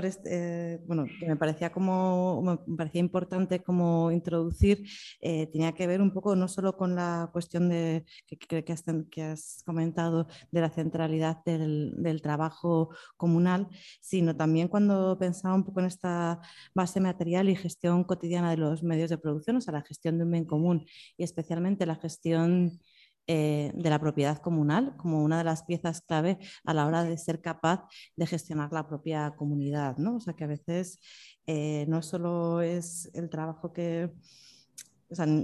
[0.05, 4.84] este, bueno, que me parecía, como, me parecía importante como introducir,
[5.20, 9.22] eh, tenía que ver un poco no solo con la cuestión de, que, que, que
[9.22, 13.68] has, comentado de la centralidad del, del, trabajo comunal,
[14.01, 16.40] sino también cuando pensaba un poco en esta
[16.74, 20.24] base material y gestión cotidiana de los medios de producción, o sea, la gestión de
[20.24, 20.86] un bien común
[21.16, 22.80] y especialmente la gestión
[23.29, 27.18] eh, de la propiedad comunal como una de las piezas clave a la hora de
[27.18, 29.97] ser capaz de gestionar la propia comunidad.
[29.97, 30.16] ¿no?
[30.16, 31.01] O sea que a veces
[31.47, 34.12] eh, no solo es el trabajo que,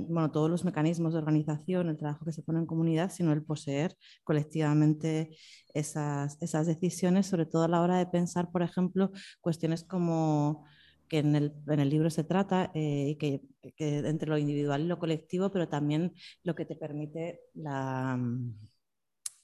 [0.09, 3.43] bueno, todos los mecanismos de organización, el trabajo que se pone en comunidad, sino el
[3.45, 5.37] poseer colectivamente
[5.75, 9.11] esas, esas decisiones, sobre todo a la hora de pensar, por ejemplo,
[9.41, 10.67] cuestiones como
[11.13, 13.43] que en el, en el libro se trata, eh, que,
[13.77, 18.55] que, entre lo individual y lo colectivo, pero también lo que te permite la, mm,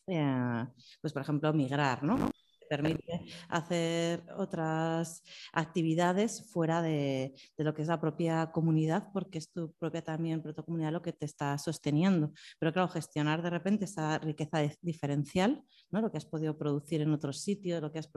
[0.06, 0.66] eh,
[1.02, 2.30] pues por ejemplo, migrar, ¿no?
[2.68, 9.72] Permite hacer otras actividades fuera de, lo que es la propia comunidad, porque es tu
[9.74, 12.32] propia también protocomunidad lo que te está sosteniendo.
[12.58, 16.00] Pero claro, gestionar de repente esa riqueza diferencial, ¿no?
[16.00, 18.08] lo que has podido producir en otros sitios, lo que has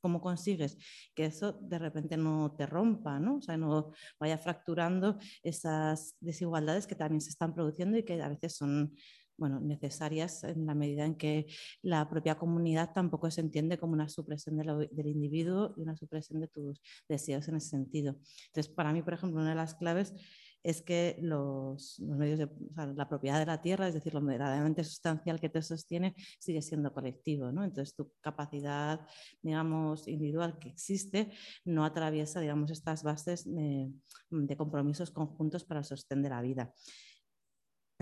[0.00, 0.76] cómo consigues
[1.14, 3.36] que eso de repente no te rompa, ¿no?
[3.36, 8.28] o sea, no vaya fracturando esas desigualdades que también se están produciendo y que a
[8.28, 8.94] veces son
[9.42, 11.46] bueno, necesarias en la medida en que
[11.82, 16.46] la propia comunidad tampoco se entiende como una supresión del individuo y una supresión de
[16.46, 18.14] tus deseos en ese sentido.
[18.46, 20.14] Entonces, para mí, por ejemplo, una de las claves
[20.62, 22.48] es que los, medios de
[22.94, 26.92] la propiedad de la tierra, es decir, lo verdaderamente sustancial que te sostiene, sigue siendo
[26.92, 27.50] colectivo.
[27.50, 27.64] ¿no?
[27.64, 29.00] Entonces, tu capacidad,
[29.42, 31.32] digamos, individual que existe
[31.64, 33.90] no atraviesa, digamos, estas bases de,
[34.30, 36.72] de compromisos conjuntos para sostener la vida.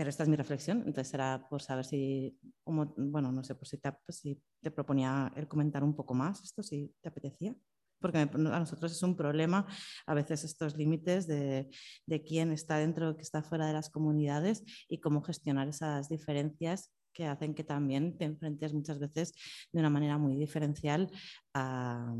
[0.01, 2.35] Pero esta es mi reflexión, entonces era por saber si,
[2.65, 7.09] bueno, no sé, pues si te, proponía el comentar un poco más esto, si te
[7.09, 7.55] apetecía
[7.99, 9.67] porque a nosotros es un problema
[10.07, 11.69] a veces estos límites de,
[12.07, 16.91] de, quién está dentro, quién está fuera de las comunidades y cómo gestionar esas diferencias
[17.13, 19.33] que hacen que también te enfrentes muchas veces
[19.71, 21.11] de una manera muy diferencial
[21.53, 22.11] a,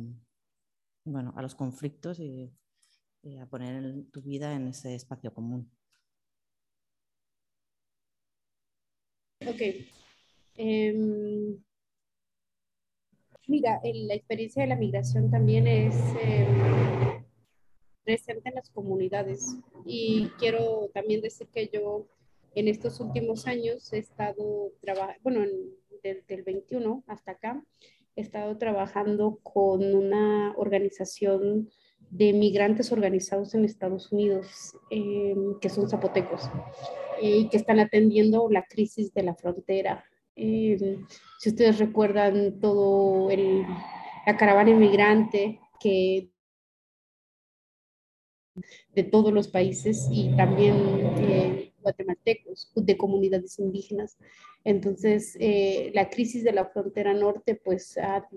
[1.03, 2.53] bueno, a los conflictos y,
[3.23, 5.67] y a poner tu vida en ese espacio común.
[9.47, 9.61] Ok.
[10.55, 11.57] Em,
[13.47, 17.23] mira, la experiencia de la migración también es em,
[18.03, 22.07] presente en las comunidades y quiero también decir que yo
[22.53, 25.41] en estos últimos años he estado trabajando, bueno,
[26.03, 27.63] desde el 21 hasta acá,
[28.15, 31.71] he estado trabajando con una organización
[32.11, 36.49] de migrantes organizados en Estados Unidos, em, que son zapotecos
[37.21, 40.03] y que están atendiendo la crisis de la frontera.
[40.35, 41.05] Em,
[41.39, 43.63] si ustedes recuerdan todo el,
[44.25, 46.29] la caravana inmigrante que
[48.93, 50.75] de todos los países y también
[51.17, 51.30] eh,
[51.81, 54.17] guatemaltecos de comunidades indígenas.
[54.63, 58.27] Entonces, eh, la crisis de la frontera norte pues ha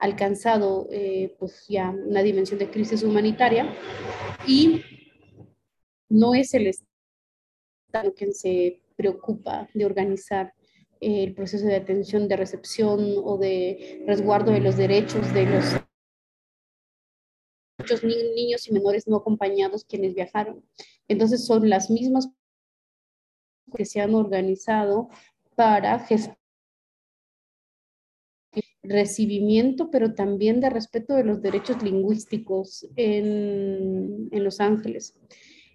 [0.00, 3.74] alcanzado eh, pues ya una dimensión de crisis humanitaria
[4.46, 4.82] y
[6.08, 6.72] no es el
[8.16, 10.52] quien se preocupa de organizar
[11.00, 15.64] el proceso de atención, de recepción o de resguardo de los derechos de los
[17.78, 20.64] muchos niños y menores no acompañados quienes viajaron.
[21.08, 22.30] Entonces son las mismas
[23.74, 25.08] que se han organizado
[25.54, 26.06] para
[28.82, 35.14] recibimiento, pero también de respeto de los derechos lingüísticos en, en Los Ángeles.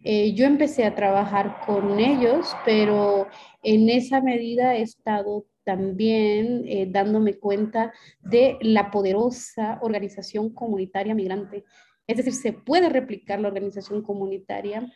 [0.04, 3.28] Eh, yo empecé a trabajar con ellos, pero
[3.64, 11.66] en esa medida he estado también eh, dándome cuenta de la poderosa organización comunitaria migrante.
[12.08, 14.92] Es decir, se puede replicar la organización comunitaria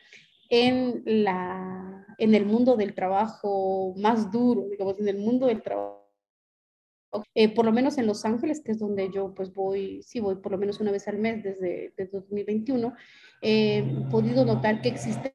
[0.53, 6.03] en, la, en el mundo del trabajo más duro, digamos, en el mundo del trabajo.
[7.33, 10.35] Eh, por lo menos en Los Ángeles, que es donde yo pues voy, sí voy
[10.35, 12.93] por lo menos una vez al mes desde, desde 2021,
[13.41, 15.33] he podido notar que existen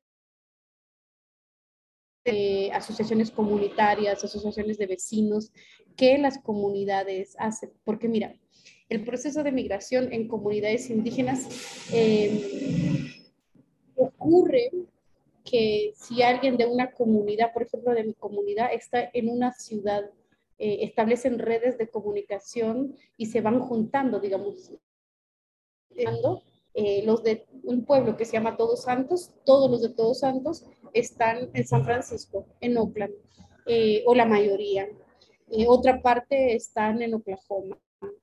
[2.24, 5.50] eh, asociaciones comunitarias, asociaciones de vecinos
[5.96, 7.72] que las comunidades hacen.
[7.82, 8.36] Porque mira,
[8.88, 11.48] el proceso de migración en comunidades indígenas
[11.92, 13.10] eh,
[13.96, 14.70] ocurre
[15.49, 20.11] que si alguien de una comunidad, por ejemplo, de mi comunidad, está en una ciudad,
[20.59, 24.72] eh, establecen redes de comunicación y se van juntando, digamos,
[26.74, 30.64] eh, los de un pueblo que se llama Todos Santos, todos los de Todos Santos
[30.92, 33.14] están en San Francisco, en Oakland,
[33.66, 34.88] eh, o la mayoría.
[35.66, 37.78] otra parte están en Oklahoma.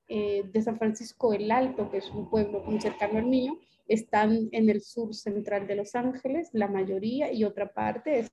[0.08, 3.58] de San Francisco el Alto, que es un pueblo muy cercano al mío,
[3.88, 8.30] están en el sur central de Los Ángeles, la mayoría, y otra parte es...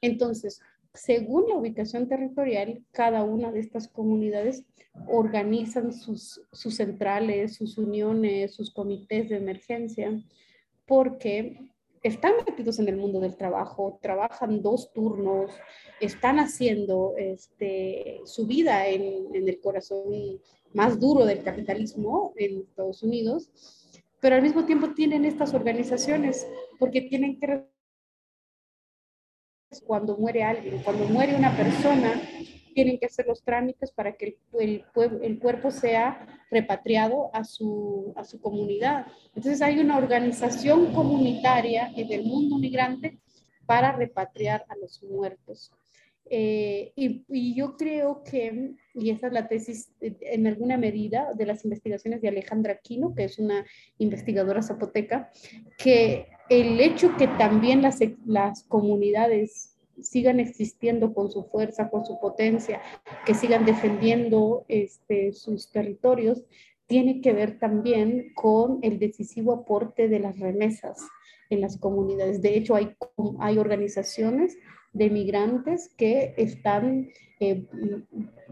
[0.00, 0.60] Entonces,
[0.94, 4.64] según la ubicación territorial, cada una de estas comunidades
[5.06, 10.22] organizan sus, sus centrales, sus uniones, sus comités de emergencia,
[10.86, 11.70] porque
[12.02, 15.50] están metidos en el mundo del trabajo, trabajan dos turnos,
[16.00, 20.40] están haciendo este, su vida en, en el corazón
[20.72, 23.50] más duro del capitalismo en Estados Unidos,
[24.20, 26.46] pero al mismo tiempo tienen estas organizaciones
[26.78, 27.68] porque tienen que
[29.86, 32.22] cuando muere alguien, cuando muere una persona,
[32.78, 38.12] tienen que hacer los trámites para que el, el, el, cuerpo sea repatriado a su,
[38.14, 39.06] a su comunidad.
[39.34, 43.18] Entonces hay una organización comunitaria en el mundo migrante
[43.66, 45.72] para repatriar a los muertos.
[46.30, 51.64] Eh, y, yo creo que, y esa es la tesis en alguna medida de las
[51.64, 53.66] investigaciones de Alejandra Aquino, que es una
[53.98, 55.32] investigadora zapoteca,
[55.76, 62.18] que el hecho que también las, las comunidades sigan existiendo con su fuerza, con su
[62.20, 62.80] potencia,
[63.24, 66.44] que sigan defendiendo este, sus territorios,
[66.86, 70.98] tiene que ver también con el decisivo aporte de las remesas
[71.50, 72.40] en las comunidades.
[72.42, 72.94] De hecho, hay,
[73.40, 74.56] hay organizaciones
[74.92, 77.66] de migrantes que están eh,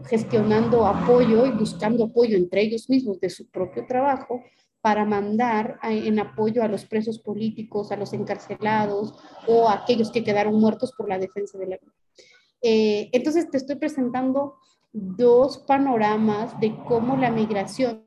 [0.05, 4.43] gestionando apoyo y buscando apoyo entre ellos mismos de su propio trabajo
[4.81, 9.13] para mandar en apoyo a los presos políticos, a los encarcelados
[9.47, 11.93] o a aquellos que quedaron muertos por la defensa de la vida.
[12.61, 14.55] Eh, entonces te estoy presentando
[14.91, 18.05] dos panoramas de cómo la migración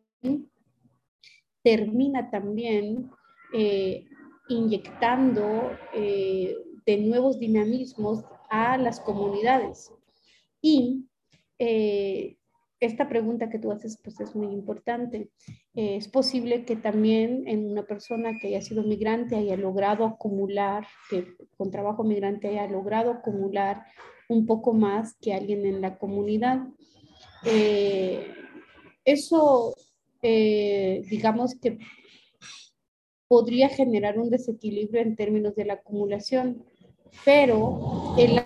[1.62, 3.10] termina también
[3.52, 4.06] eh,
[4.48, 9.92] inyectando de nuevos dinamismos a las comunidades.
[10.60, 11.06] Y
[11.58, 12.36] eh,
[12.80, 15.30] esta pregunta que tú haces pues es muy importante.
[15.74, 20.86] Eh, es posible que también en una persona que haya sido migrante haya logrado acumular,
[21.10, 23.84] que con trabajo migrante haya logrado acumular
[24.28, 26.60] un poco más que alguien en la comunidad.
[27.44, 28.32] Eh,
[29.04, 29.74] eso,
[30.22, 31.78] digamos que
[33.28, 36.64] podría generar un desequilibrio en términos de la acumulación,
[37.24, 38.40] pero el,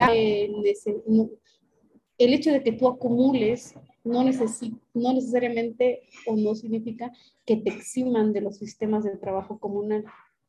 [0.00, 0.62] el
[2.18, 7.12] hecho de que tú acumules no, no necesariamente o no significa
[7.44, 10.04] que te eximan de los sistemas de trabajo comunal,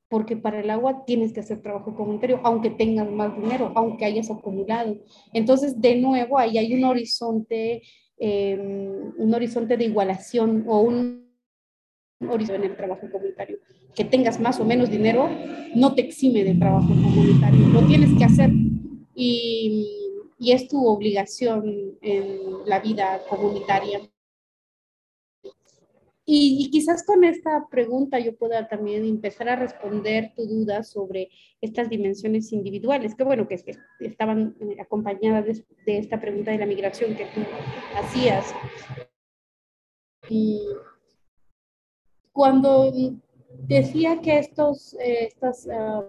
[0.07, 4.31] porque para el agua tienes que hacer trabajo comunitario, aunque tengas más dinero, aunque hayas
[4.31, 4.97] acumulado.
[5.33, 7.83] Entonces, de nuevo, ahí hay un horizonte,
[8.17, 11.29] em, un horizonte de igualación o un
[12.27, 13.59] horizonte en el trabajo comunitario
[13.95, 15.29] que tengas más o menos dinero
[15.75, 18.49] no te exime del trabajo comunitario, lo tienes que hacer
[19.15, 19.98] y,
[20.39, 24.01] y es tu obligación en la vida comunitaria.
[26.31, 31.29] Y, quizás con esta pregunta yo pueda también empezar a responder tu duda sobre
[31.59, 33.59] estas dimensiones individuales, que bueno, que,
[33.99, 37.41] estaban acompañadas de, de, esta pregunta de la migración que tú
[37.95, 38.53] hacías.
[40.29, 40.61] Y
[42.31, 42.91] cuando
[43.67, 46.05] Decía que estos, eh, estas, ah,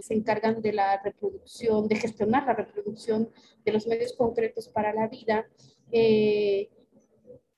[0.00, 3.30] se encargan de la reproducción, de gestionar la reproducción
[3.64, 5.46] de los medios concretos para la vida,
[5.90, 6.70] eh,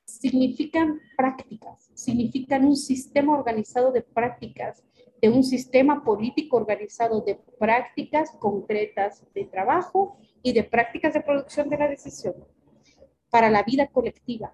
[0.05, 4.85] significan prácticas, significan un sistema organizado de prácticas,
[5.21, 11.69] de un sistema político organizado de prácticas concretas de trabajo y de prácticas de producción
[11.69, 12.35] de la decisión
[13.31, 14.53] para la vida colectiva.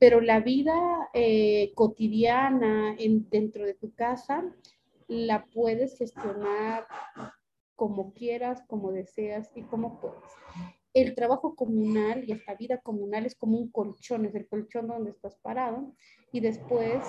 [0.00, 4.44] pero la vida eh, cotidiana en, dentro de tu casa
[5.08, 6.86] la puedes gestionar
[7.74, 10.30] como quieras, como deseas y como puedes.
[10.94, 15.10] El trabajo comunal y esta vida comunal es como un colchón, es el colchón donde
[15.10, 15.94] estás parado
[16.32, 17.04] y después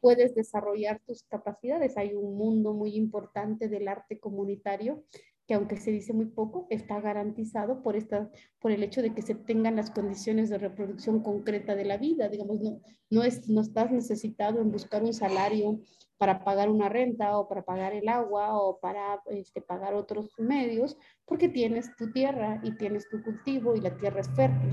[0.00, 1.96] puedes desarrollar tus capacidades.
[1.96, 5.04] Hay un mundo muy importante del arte comunitario
[5.46, 9.22] que aunque se dice muy poco, está garantizado por, esta, por el hecho de que
[9.22, 12.28] se tengan las condiciones de reproducción concreta de la vida.
[12.28, 15.80] Digamos, no, no, es, no estás necesitado en buscar un salario
[16.18, 20.96] para pagar una renta o para pagar el agua o para este, pagar otros medios,
[21.24, 24.72] porque tienes tu tierra y tienes tu cultivo y la tierra es fértil.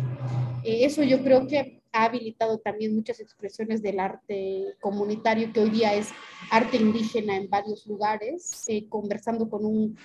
[0.63, 5.69] Eh, eso yo creo que ha habilitado también muchas expresiones del arte comunitario, que hoy
[5.69, 6.09] día es
[6.49, 9.97] arte indígena en varios lugares, eh, conversando con un,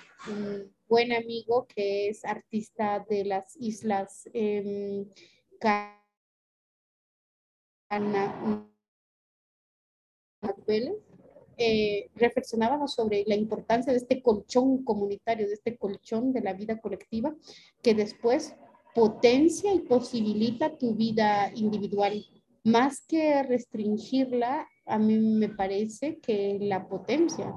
[0.88, 5.04] buen amigo que es artista de las islas eh,
[11.58, 16.80] eh, reflexionábamos sobre la importancia de este colchón comunitario, de este colchón de la vida
[16.80, 17.34] colectiva,
[17.82, 18.54] que después
[18.94, 22.24] potencia y posibilita tu vida individual.
[22.64, 27.52] Más que restringirla, a mí me parece que la potencia.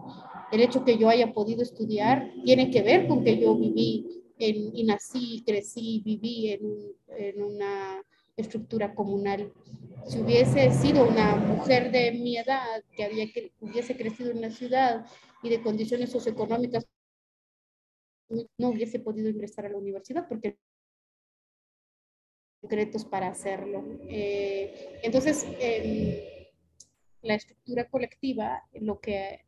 [0.51, 4.75] El hecho que yo haya podido estudiar tiene que ver con que yo viví en,
[4.75, 6.61] y nací, crecí, viví en,
[7.07, 8.01] en una
[8.41, 9.53] estructura comunal.
[10.07, 14.49] Si hubiese sido una mujer de mi edad que, había, que hubiese crecido en la
[14.49, 15.05] ciudad
[15.43, 16.85] y de condiciones socioeconómicas,
[18.57, 20.57] no hubiese podido ingresar a la universidad porque
[22.61, 23.83] concretos para hacerlo.
[24.07, 25.45] Eh, entonces,
[27.21, 29.45] la estructura colectiva lo que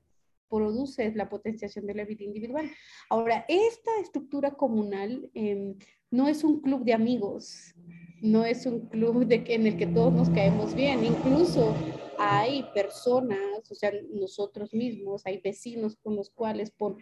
[0.54, 2.70] produce la potenciación de la vida individual.
[3.10, 5.76] Ahora, esta estructura comunal em,
[6.12, 7.74] no es un club de amigos,
[8.22, 11.76] no es un club de en el que todos nos caemos bien, incluso
[12.20, 16.98] hay personas, o sea, nosotros mismos, hay vecinos con los cuales por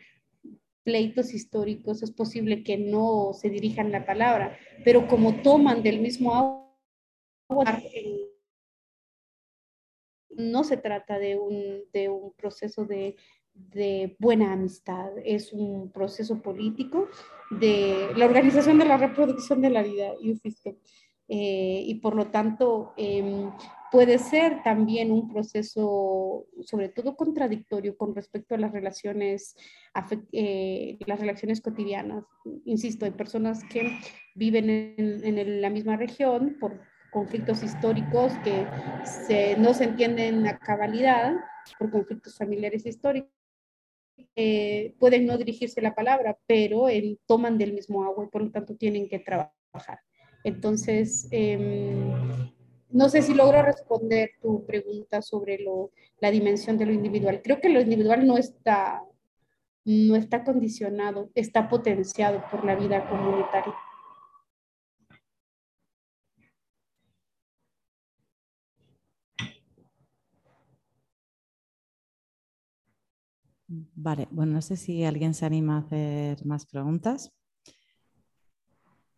[0.84, 6.34] pleitos históricos es posible que no se dirijan la palabra, pero como toman del mismo
[7.50, 7.82] agua,
[10.30, 13.16] no se trata de un, de un proceso de,
[13.54, 17.08] de buena amistad, es un proceso político
[17.50, 20.76] de la organización de la reproducción de la vida, insisto.
[21.34, 23.52] Eh, y por lo tanto em,
[23.90, 29.56] puede ser también un proceso sobre todo contradictorio con respecto a las relaciones,
[30.34, 32.26] eh, las relaciones cotidianas.
[32.66, 33.98] Insisto, hay personas que
[34.36, 36.82] viven en, la misma región por
[37.12, 41.34] conflictos históricos que no se entienden a cabalidad,
[41.80, 43.41] por conflictos familiares históricos.
[44.36, 46.88] Eh, pueden no dirigirse la palabra, pero
[47.26, 50.00] toman del mismo agua y por lo tanto tienen que trabajar.
[50.44, 52.12] Entonces, em,
[52.90, 57.42] no sé si logro responder tu pregunta sobre lo, la dimensión de lo individual.
[57.44, 59.04] Creo que lo individual no está,
[59.86, 63.74] no está condicionado, está potenciado por la vida comunitaria.
[73.96, 77.32] Vale, bueno, no sé si alguien se anima a hacer más preguntas.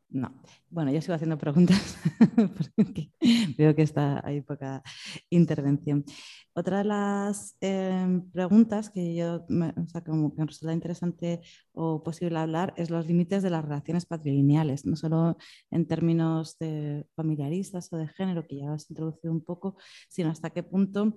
[0.09, 0.31] No.
[0.69, 1.97] Bueno, yo sigo haciendo preguntas
[2.55, 3.11] porque
[3.57, 4.83] veo que está hay poca
[5.31, 6.05] intervención.
[6.53, 11.41] Otra de las em, preguntas que yo me, o sea, como que resulta interesante
[11.71, 15.35] o posible hablar es los límites de las relaciones patrilineales, no solo
[15.71, 19.77] en términos de familiaristas o de género, que ya has introducido un poco,
[20.09, 21.15] sino hasta qué punto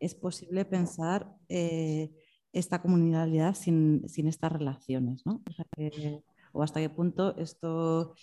[0.00, 2.10] es posible pensar eh,
[2.52, 5.42] esta comunidad sin, sin, estas relaciones, ¿no?
[5.46, 6.22] O que,
[6.62, 8.14] hasta qué punto esto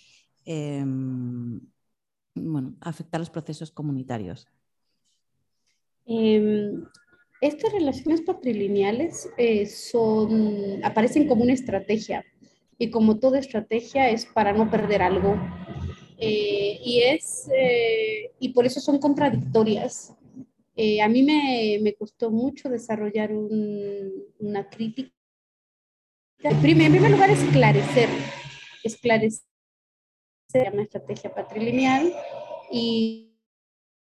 [0.44, 1.60] em,
[2.34, 4.46] bueno, afecta a los procesos comunitarios.
[6.06, 6.84] Em,
[7.40, 12.24] estas relaciones patrilineales eh, son, aparecen como una estrategia
[12.78, 15.36] y como toda estrategia es para no perder algo.
[16.18, 20.15] Eh, y, es, eh, y por eso son contradictorias.
[21.02, 25.12] A mí me, costó mucho desarrollar un, una crítica.
[26.42, 28.08] En primer lugar, esclarecer,
[28.84, 29.46] esclarecer
[30.64, 32.12] llama estrategia patrilineal
[32.70, 33.34] y,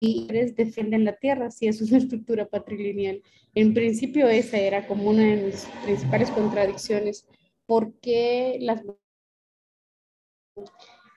[0.00, 3.22] y defienden la tierra si es una estructura patrilineal.
[3.54, 7.26] En principio esa era como una de mis principales contradicciones,
[7.66, 8.82] porque las,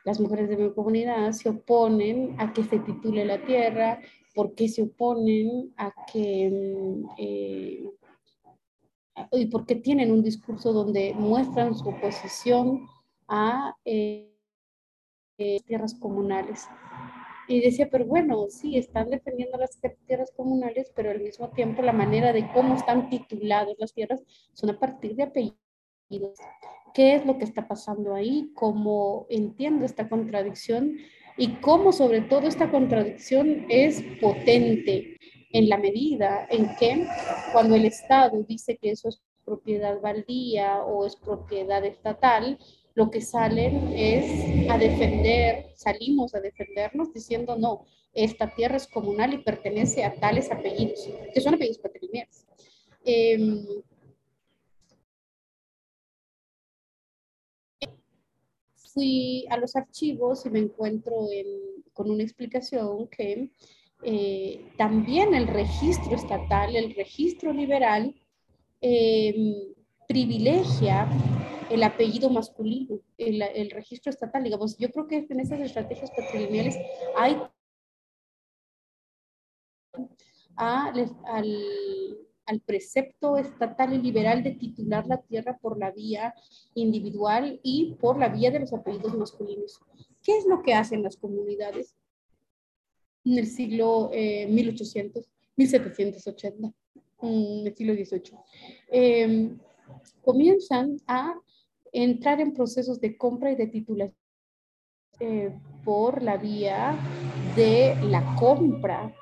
[0.05, 3.99] las mujeres de mi comunidad se oponen a que se titule la tierra,
[4.38, 7.04] porque se oponen a que...
[7.18, 7.90] Eh,
[9.32, 12.88] y porque tienen un discurso donde muestran su oposición
[13.28, 13.76] a...
[13.84, 14.32] Eh,
[15.66, 16.68] tierras comunales.
[17.48, 21.94] Y decía, pero bueno, sí, están defendiendo las tierras comunales, pero al mismo tiempo la
[21.94, 24.24] manera de cómo están tituladas las tierras
[24.54, 26.38] son a partir de apellidos.
[26.94, 28.52] ¿Qué es lo que está pasando ahí?
[28.56, 30.98] ¿Cómo entiendo esta contradicción?
[31.38, 35.18] Y cómo sobre todo esta contradicción es potente
[35.52, 37.08] en la medida en que
[37.54, 42.58] cuando el Estado dice que eso es propiedad baldía o es propiedad estatal,
[42.96, 49.34] lo que salen es a defender, salimos a defendernos diciendo no, esta tierra es comunal
[49.34, 52.46] y pertenece a tales apellidos, que son apellidos patrimoniales.
[53.06, 53.66] Em,
[58.98, 61.14] fui a los archivos y me encuentro
[61.93, 63.52] con una explicación que
[64.02, 68.16] eh, también el registro estatal, el registro liberal,
[68.82, 69.54] em,
[70.08, 71.08] privilegia
[71.70, 74.78] el apellido masculino, el, registro estatal, digamos.
[74.80, 76.76] Yo creo que en esas estrategias patrimoniales
[77.16, 77.38] hay
[80.56, 81.16] al,
[82.48, 86.34] al precepto estatal y liberal de titular la tierra por la vía
[86.74, 89.80] individual y por la vía de los apellidos masculinos.
[90.24, 91.95] ¿Qué es lo que hacen las comunidades
[93.26, 95.28] en el siglo 1800, eh,
[95.58, 96.74] 1780,
[97.22, 98.38] en el siglo XVIII?
[98.89, 99.60] Em,
[100.22, 101.36] comienzan a
[101.91, 104.16] entrar en procesos de compra y de titulación
[105.20, 105.52] eh,
[105.84, 106.95] por la vía
[107.56, 109.14] de la compra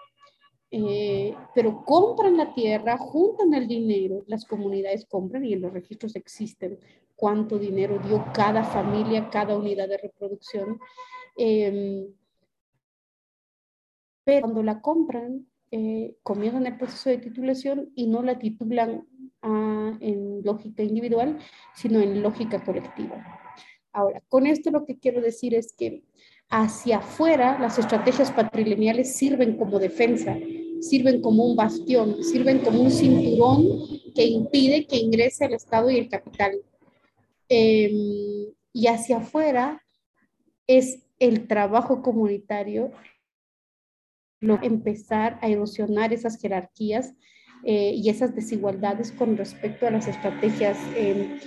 [0.78, 6.16] eh, pero compran la tierra, juntan el dinero, las comunidades compran y en los registros
[6.18, 6.80] existen
[7.16, 10.80] cuánto dinero dio cada familia, cada unidad de reproducción.
[11.38, 12.08] Em,
[14.26, 19.08] pero cuando la compran, eh, comienzan el proceso de titulación y no la titulan
[19.42, 21.40] ah, en lógica individual,
[21.74, 23.24] sino en lógica colectiva.
[23.94, 26.04] Ahora, con esto lo que quiero decir es que
[26.50, 30.38] hacia afuera las estrategias patrilineales sirven como defensa,
[30.82, 33.64] sirven como un bastión, sirven como un cinturón
[34.14, 36.54] que impide que ingrese el Estado y el capital.
[37.50, 39.82] Em, y hacia afuera
[40.68, 42.92] es el trabajo comunitario
[44.42, 47.14] lo empezar a erosionar esas jerarquías
[47.64, 51.40] eh, y esas desigualdades con respecto a las estrategias em,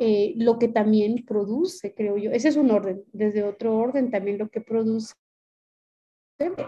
[0.00, 2.30] eh, lo que también produce, creo yo.
[2.30, 3.02] Ese es un orden.
[3.12, 5.14] Desde otro orden, también lo que produce,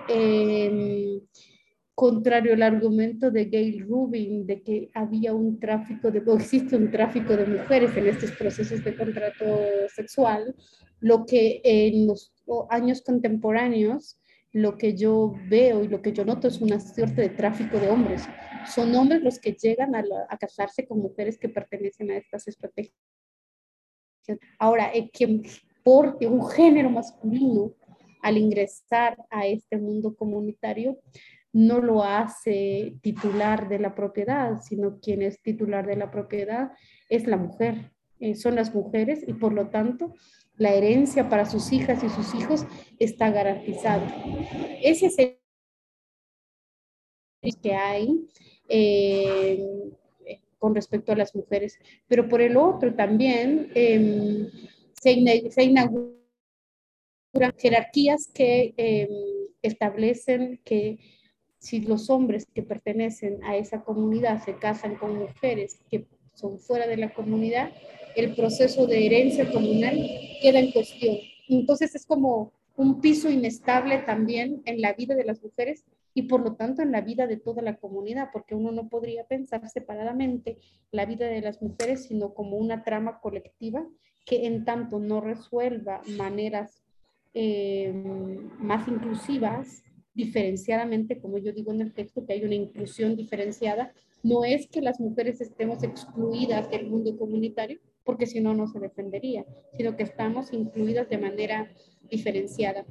[0.08, 1.20] eh,
[1.94, 6.90] contrario al argumento de Gail Rubin de que había un tráfico de, o existe un
[6.90, 9.44] tráfico de mujeres en estos procesos de contrato
[9.94, 10.54] sexual,
[11.00, 12.32] lo que en los
[12.70, 14.18] años contemporáneos
[14.52, 17.88] lo que yo veo y lo que yo noto es una suerte de tráfico de
[17.88, 18.22] hombres.
[18.66, 22.96] Son hombres los que llegan a, a casarse con mujeres que pertenecen a estas estrategias
[24.58, 25.42] Ahora, eh, que
[25.82, 27.74] porte un género masculino
[28.22, 30.98] al ingresar a este mundo comunitario
[31.52, 36.72] no lo hace titular de la propiedad, sino quien es titular de la propiedad
[37.08, 40.14] es la mujer, eh, son las mujeres y por lo tanto
[40.56, 42.66] la herencia para sus hijas y sus hijos
[42.98, 44.06] está garantizada.
[44.82, 45.38] Ese es el
[47.62, 48.28] que hay
[48.68, 49.64] eh,
[50.58, 54.50] con respecto a las mujeres, pero por el otro también em,
[55.00, 55.12] se,
[55.62, 56.19] inauguran
[57.58, 59.08] jerarquías que em,
[59.62, 60.98] establecen que
[61.58, 66.86] si los hombres que pertenecen a esa comunidad se casan con mujeres que son fuera
[66.86, 67.70] de la comunidad,
[68.16, 69.96] el proceso de herencia comunal
[70.40, 71.16] queda en cuestión.
[71.48, 76.40] Entonces es como un piso inestable también en la vida de las mujeres y por
[76.40, 80.58] lo tanto en la vida de toda la comunidad, porque uno no podría pensar separadamente
[80.90, 83.86] la vida de las mujeres, sino como una trama colectiva
[84.24, 86.79] que en tanto no resuelva maneras
[87.34, 87.92] eh,
[88.58, 89.82] más inclusivas,
[90.14, 94.82] diferenciadamente, como yo digo en el texto, que hay una inclusión diferenciada, no es que
[94.82, 100.02] las mujeres estemos excluidas del mundo comunitario, porque si no, no se defendería, sino que
[100.02, 101.70] estamos incluidas de manera
[102.10, 102.84] diferenciada.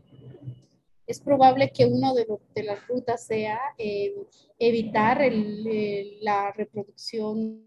[1.05, 4.15] Es probable que una de, las rutas sea eh,
[4.59, 5.21] evitar
[6.21, 7.65] la reproducción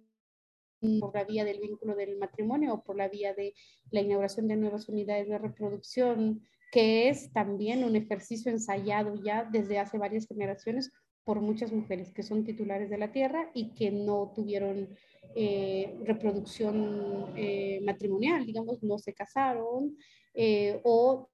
[1.00, 3.54] por la vía del vínculo del matrimonio o por la vía de
[3.90, 6.42] la inauguración de nuevas unidades de reproducción,
[6.72, 10.90] que es también un ejercicio ensayado ya desde hace varias generaciones
[11.22, 14.88] por muchas mujeres que son titulares de la tierra y que no tuvieron
[15.36, 19.96] eh, reproducción eh, matrimonial, digamos, no se casaron
[20.34, 21.28] o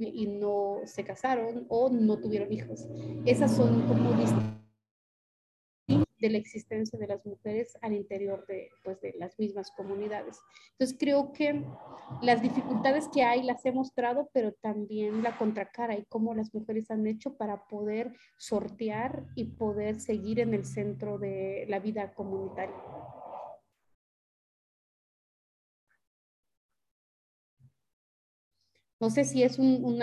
[0.00, 2.86] y no se casaron o no tuvieron hijos.
[3.26, 4.12] Esas son como
[6.22, 10.38] de la existencia de las mujeres al interior de, pues, de las mismas comunidades.
[10.70, 11.64] Entonces creo que
[12.22, 16.90] las dificultades que hay las he mostrado, pero también la contracara y cómo las mujeres
[16.92, 22.76] han hecho para poder sortear y poder seguir en el centro de la vida comunitaria.
[29.00, 30.00] No sé si es un, un,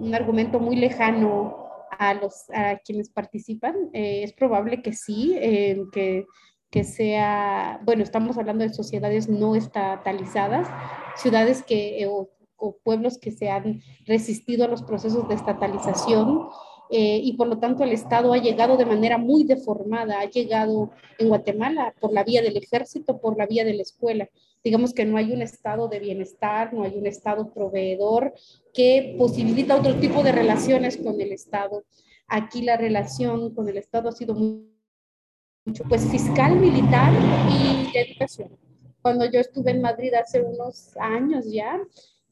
[0.00, 1.63] un, argumento muy lejano
[1.98, 3.74] a, los, a quienes participan.
[3.92, 6.26] Eh, es probable que sí, eh, que,
[6.70, 10.68] que, sea, bueno, estamos hablando de sociedades no estatalizadas,
[11.16, 16.48] ciudades que, eh, o, o, pueblos que se han resistido a los procesos de estatalización.
[16.90, 21.28] Y por lo tanto el Estado ha llegado de manera muy deformada, ha llegado en
[21.28, 24.28] Guatemala por la vía del ejército, por la vía de la escuela
[24.64, 28.32] digamos que no hay un estado de bienestar, no hay un estado proveedor
[28.72, 31.84] que posibilita otro tipo de relaciones con el Estado.
[32.26, 37.12] Aquí la relación con el Estado ha sido mucho, pues fiscal, militar
[37.50, 38.58] y de educación.
[39.02, 41.78] Cuando yo estuve en Madrid hace unos años ya,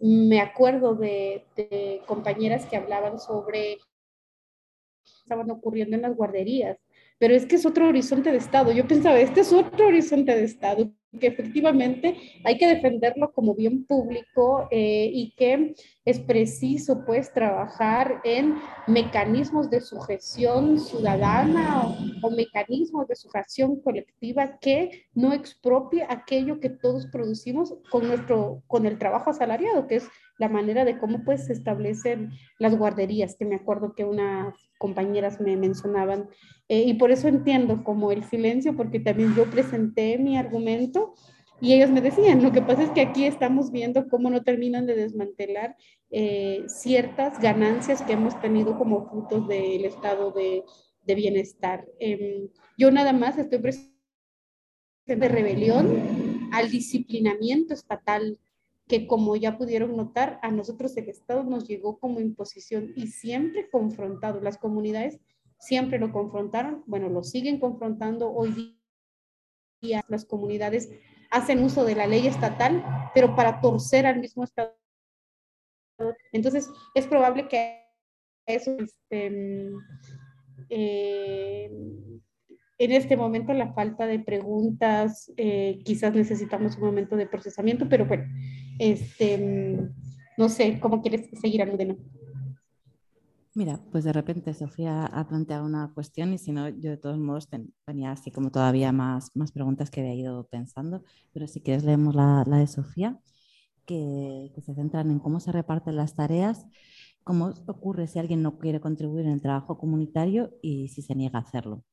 [0.00, 1.44] me acuerdo de
[2.06, 3.78] compañeras que hablaban sobre
[5.32, 6.78] estaban ocurriendo en las guarderías,
[7.18, 8.72] pero es que es otro horizonte de Estado.
[8.72, 13.84] Yo pensaba, este es otro horizonte de Estado que efectivamente hay que defenderlo como bien
[13.84, 15.74] público eh, y que
[16.06, 18.56] es preciso pues trabajar en
[18.86, 26.70] mecanismos de sujeción ciudadana o, o, mecanismos de sujeción colectiva que no expropie aquello que
[26.70, 30.08] todos producimos con nuestro con el trabajo asalariado que es
[30.38, 35.40] la manera de cómo pues se establecen las guarderías que me acuerdo que unas compañeras
[35.40, 36.28] me mencionaban
[36.68, 41.14] eh, y por eso entiendo como el silencio, porque también yo presenté mi argumento
[41.62, 44.84] y ellos me decían, lo que pasa es que aquí estamos viendo cómo no terminan
[44.84, 45.76] de desmantelar
[46.10, 50.64] eh, ciertas ganancias que hemos tenido como frutos del estado de,
[51.14, 51.86] bienestar.
[52.00, 53.92] Eh, yo nada más estoy presente
[55.06, 58.40] de rebelión al disciplinamiento estatal
[58.92, 63.70] que como ya pudieron notar, a nosotros el Estado nos llegó como imposición y siempre
[63.70, 64.38] confrontado.
[64.42, 65.18] Las comunidades
[65.58, 68.76] siempre lo confrontaron, bueno, lo siguen confrontando hoy
[69.80, 70.04] día.
[70.08, 70.90] Las comunidades
[71.30, 72.84] hacen uso de la ley estatal,
[73.14, 74.76] pero para torcer al mismo Estado.
[76.30, 77.86] Entonces, es probable que
[78.44, 79.70] eso, este,
[80.68, 81.70] eh,
[82.84, 88.06] en este momento la falta de preguntas, eh, quizás necesitamos un momento de procesamiento, pero
[88.06, 88.24] bueno,
[88.78, 89.88] este,
[90.36, 91.96] no sé, ¿cómo quieres seguir, Aludena?
[93.54, 97.18] Mira, pues de repente Sofía ha planteado una cuestión y si no, yo de todos
[97.18, 97.48] modos
[97.84, 102.14] tenía así como todavía más, más preguntas que había ido pensando, pero si quieres leemos
[102.16, 103.20] la, la de Sofía,
[103.86, 106.66] que, que, se centran en cómo se reparten las tareas,
[107.24, 111.38] cómo ocurre si alguien no quiere contribuir en el trabajo comunitario y si se niega
[111.38, 111.84] a hacerlo.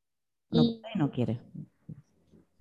[0.51, 1.39] No, y, no quiere.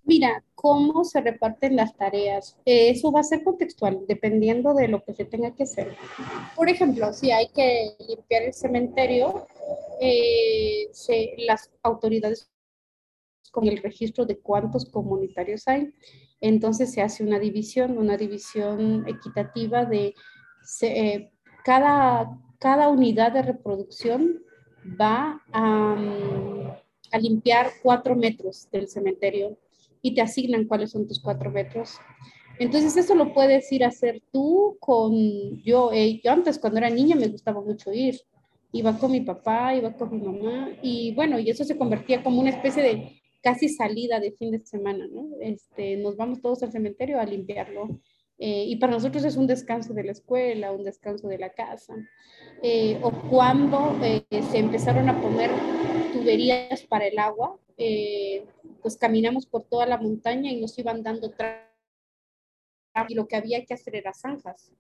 [0.05, 2.57] Mira, cómo se reparten las tareas.
[2.65, 5.97] Eh, eso va a ser contextual, dependiendo de lo que se tenga que hacer.
[6.57, 9.47] Por ejemplo, si hay que limpiar el cementerio,
[10.01, 12.51] eh, se, las autoridades
[13.51, 15.93] con el registro de cuántos comunitarios hay.
[16.41, 20.15] Entonces se hace una división, una división equitativa de
[20.63, 21.33] se, eh,
[21.65, 24.43] cada, cada unidad de reproducción
[25.01, 25.97] va a,
[27.11, 29.59] a limpiar cuatro metros del cementerio
[30.03, 31.99] y te asignan cuáles son tus cuatro metros.
[32.59, 35.93] Entonces eso lo puedes ir a hacer tú con yo.
[35.93, 38.21] Eh, yo antes cuando era niña me gustaba mucho ir.
[38.73, 42.41] Iba con mi papá, iba con mi mamá y bueno, y eso se convertía como
[42.41, 45.29] una especie de casi salida de fin de semana, ¿no?
[45.41, 48.01] Este, nos vamos todos al cementerio a limpiarlo.
[48.39, 51.95] Eh, y para nosotros es un descanso de la escuela, un descanso de la casa.
[52.63, 55.51] Eh, o cuando eh, se empezaron a poner
[56.29, 58.45] tuberías para el agua, eh,
[58.83, 61.33] pues caminamos por toda la montaña y nos iban dando
[63.09, 64.73] y lo que había que hacer era zanjas.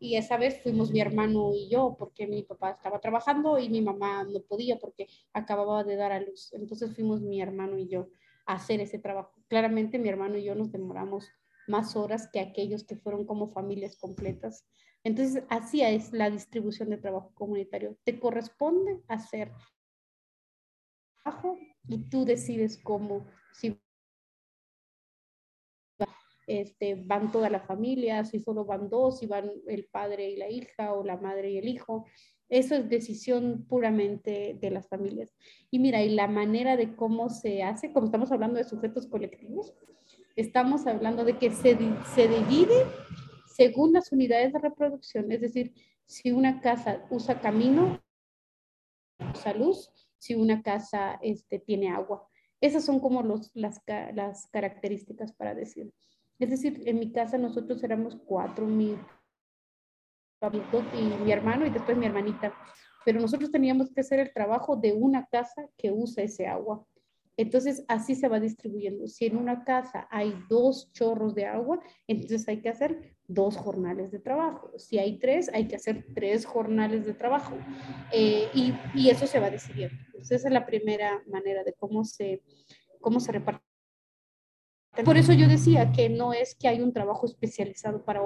[0.00, 3.80] Y esa vez fuimos mi hermano y yo, porque mi papá estaba trabajando y mi
[3.82, 6.52] mamá no podía porque acababa de dar a luz.
[6.52, 8.08] Entonces fuimos mi hermano y yo
[8.46, 9.32] a hacer ese trabajo.
[9.48, 11.28] Claramente mi hermano y yo nos demoramos
[11.68, 14.66] más horas que aquellos que fueron como familias completas.
[15.04, 17.96] Entonces, así es la distribución de trabajo comunitario.
[18.04, 19.52] Te corresponde hacer
[21.26, 21.58] trabajo
[21.88, 23.78] y tú decides cómo, si
[26.46, 30.48] este, van toda la familia, si solo van dos, si van el padre y la
[30.48, 32.06] hija o la madre y el hijo.
[32.48, 35.34] Eso es decisión puramente de las familias.
[35.70, 39.74] Y mira, y la manera de cómo se hace, como estamos hablando de sujetos colectivos,
[40.36, 41.76] estamos hablando de que se,
[42.14, 42.84] se divide
[43.56, 45.32] según las unidades de reproducción.
[45.32, 45.74] Es decir,
[46.04, 48.00] si una casa usa camino,
[49.34, 49.90] usa luz,
[50.26, 52.26] si una casa este, tiene agua.
[52.60, 53.80] Esas son como los, las,
[54.14, 55.92] las características para decir.
[56.38, 58.96] Es decir, en mi casa nosotros éramos cuatro, mi
[60.92, 62.52] y mi hermano y después mi hermanita.
[63.04, 66.84] Pero nosotros teníamos que hacer el trabajo de una casa que usa ese agua.
[67.36, 69.06] Entonces, así se va distribuyendo.
[69.06, 74.10] Si en una casa hay dos chorros de agua, entonces hay que hacer dos jornales
[74.10, 74.70] de trabajo.
[74.78, 77.56] Si hay tres, hay que hacer tres jornales de trabajo.
[78.12, 79.96] Eh, y, eso se va decidiendo.
[80.06, 82.42] Entonces, esa es la primera manera de cómo se,
[83.00, 83.62] cómo se reparte.
[85.04, 88.22] Por eso yo decía que no es que hay un trabajo especializado para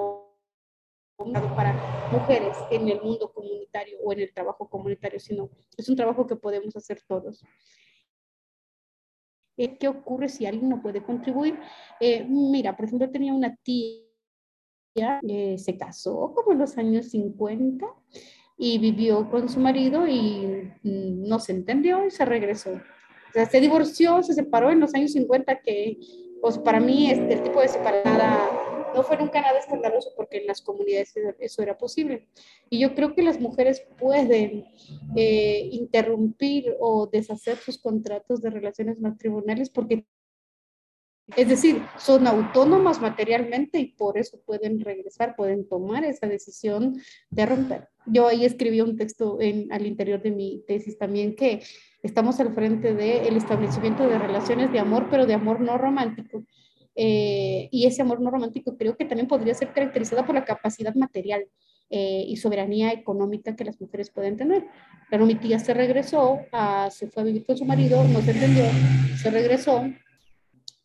[1.55, 6.25] para mujeres en el mundo comunitario o en el trabajo comunitario, sino es un trabajo
[6.25, 7.43] que podemos hacer todos.
[9.57, 11.59] Eh, ¿Qué ocurre si alguien no puede contribuir?
[11.99, 17.85] Eh, mira, por ejemplo, tenía una tía, eh, se casó como en los años 50
[18.57, 22.71] y vivió con su marido y mm, no se entendió y se regresó.
[22.73, 25.97] O sea, se divorció, se separó en los años 50, que
[26.41, 28.60] pues para mí este, el tipo de separada
[28.93, 32.27] no fue nunca nada escandaloso porque en las comunidades eso era posible.
[32.69, 34.65] Y yo creo que las mujeres pueden
[35.15, 40.05] eh, interrumpir o deshacer sus contratos de relaciones matrimoniales porque,
[41.35, 47.45] es decir, son autónomas materialmente y por eso pueden regresar, pueden tomar esa decisión de
[47.45, 47.89] romper.
[48.05, 51.61] Yo ahí escribí un texto en, al interior de mi tesis también que
[52.03, 56.43] estamos al frente del establecimiento de relaciones de amor, pero de amor no romántico
[56.95, 60.93] eh, y ese amor no romántico creo que también podría ser caracterizada por la capacidad
[60.95, 61.45] material
[61.89, 64.65] eh, y soberanía económica que las mujeres pueden tener.
[65.09, 66.39] Pero mi tía se regresó,
[66.89, 68.65] se fue a vivir con su marido, no se entendió,
[69.17, 69.83] se regresó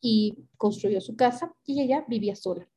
[0.01, 2.69] y construyó su casa y ella vivía sola.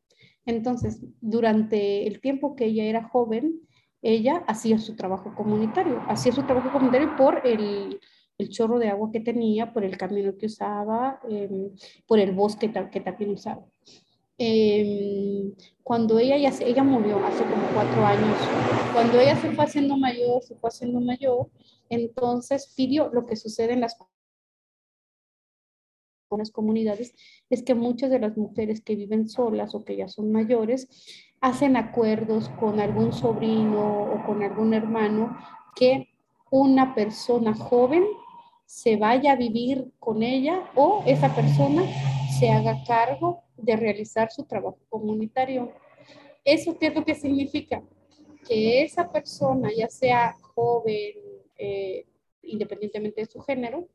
[0.45, 3.61] Entonces, durante el tiempo que ella era joven,
[4.01, 7.99] ella hacía su trabajo comunitario, hacía su trabajo comunitario por el,
[8.39, 11.71] el chorro de agua que tenía, por el camino que usaba, em,
[12.07, 13.65] por el bosque que también usaba.
[14.37, 18.37] Em, cuando ella, ya ella murió hace como cuatro años,
[18.93, 21.49] cuando ella se fue haciendo mayor, se fue haciendo mayor,
[21.89, 23.97] entonces pidió lo que sucede en las
[26.37, 27.15] las comunidades
[27.49, 30.87] es que muchas de las mujeres que viven solas o que ya son mayores
[31.41, 35.35] hacen acuerdos con algún sobrino o con algún hermano
[35.75, 36.09] que
[36.51, 38.03] una persona joven
[38.69, 41.83] se vaya a vivir con ella o esa persona
[42.39, 45.73] se haga cargo de realizar su trabajo comunitario.
[46.45, 47.81] ¿Eso qué es lo que significa?
[48.47, 51.13] Que esa persona, ya sea joven,
[51.57, 52.05] eh,
[52.43, 53.87] independientemente de su género,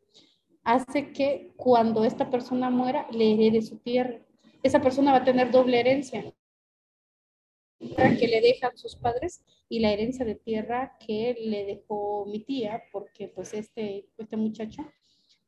[0.65, 4.19] hace que cuando esta persona muera le herede su tierra.
[4.61, 6.35] Esa persona va a tener doble herencia
[7.79, 9.45] que le dejan sus padres
[9.75, 14.83] y la herencia de tierra que le dejó mi tía, porque pues este, este muchacho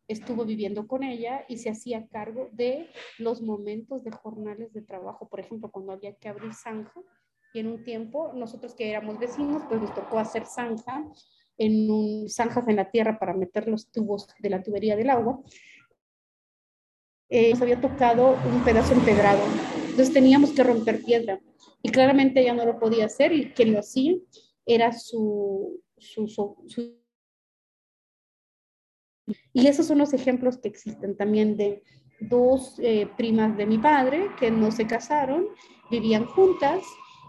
[0.09, 5.29] estuvo viviendo con ella y se hacía cargo de los momentos de jornales de trabajo,
[5.29, 7.01] por ejemplo, cuando había que abrir zanja,
[7.55, 11.05] y en un tiempo nosotros que éramos vecinos, pues nos tocó hacer zanja,
[11.57, 15.41] en un, zanjas en la tierra para meter los tubos de la tubería del agua,
[17.29, 19.45] eh, nos había tocado un pedazo empedrado,
[19.97, 21.41] entonces teníamos que romper piedra
[21.83, 24.15] y claramente ella no lo podía hacer y quien lo hacía
[24.67, 26.55] era su, su,
[29.55, 31.83] Y esos son los ejemplos que existen también de
[32.21, 35.47] dos eh, primas de mi padre que no se casaron,
[35.91, 36.85] vivían juntas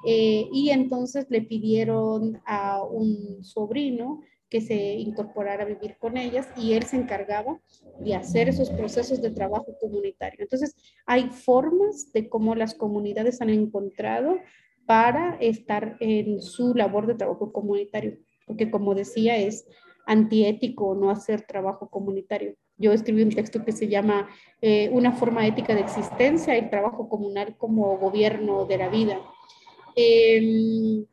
[0.05, 6.47] eh, y entonces le pidieron a un sobrino que se incorporara a vivir con ellas
[6.55, 7.59] y él se encargaba
[7.99, 10.39] de hacer esos procesos de trabajo comunitario.
[10.41, 10.75] Entonces,
[11.05, 14.37] hay formas de cómo las comunidades han encontrado
[14.85, 19.65] para estar en su labor de trabajo comunitario, porque como decía, es
[20.05, 22.55] antiético no hacer trabajo comunitario.
[22.77, 24.29] Yo escribí un texto que se llama
[24.61, 29.19] eh, Una forma ética de existencia, el trabajo comunal como gobierno de la vida.
[29.95, 31.03] Eh,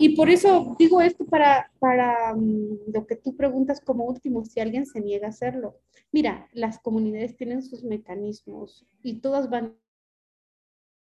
[0.00, 4.60] y por eso digo esto para, para mm, lo que tú preguntas como último, si
[4.60, 5.80] alguien se niega a hacerlo.
[6.12, 9.76] Mira, las comunidades tienen sus mecanismos y todas van...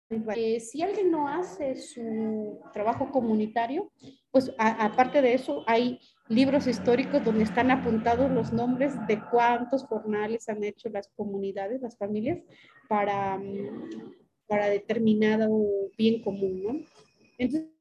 [0.09, 3.91] Eh, si alguien no hace su trabajo comunitario,
[4.31, 5.99] pues aparte de eso hay
[6.29, 11.97] libros históricos donde están apuntados los nombres de cuántos jornales han hecho las comunidades, las
[11.97, 12.39] familias,
[12.87, 14.13] para, mm,
[14.47, 15.49] para determinado
[15.97, 16.79] bien común, ¿no?
[17.37, 17.74] Entonces,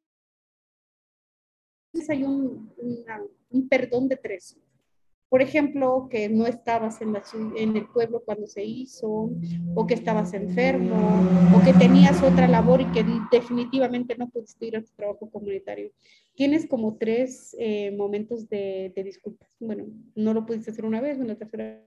[2.09, 2.73] hay un,
[3.51, 4.59] un perdón de tres.
[5.29, 7.23] Por ejemplo, que no estabas en, la,
[7.57, 9.31] en el pueblo cuando se hizo,
[9.75, 11.23] o que estabas enfermo,
[11.57, 15.91] o que tenías otra labor y que definitivamente no pudiste ir a tu trabajo comunitario.
[16.35, 19.57] Tienes como tres eh, momentos de, de disculpas.
[19.59, 21.83] Bueno, no lo pudiste hacer una vez, una tercera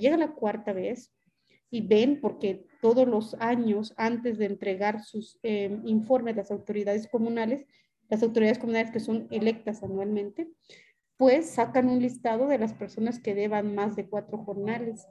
[0.00, 1.12] llega la cuarta vez
[1.70, 7.66] y ven, porque todos los años antes de entregar sus eh, informes las autoridades comunales,
[8.08, 10.48] las autoridades comunales que son electas anualmente,
[11.16, 15.06] pues sacan un listado de las personas que deban más de cuatro jornales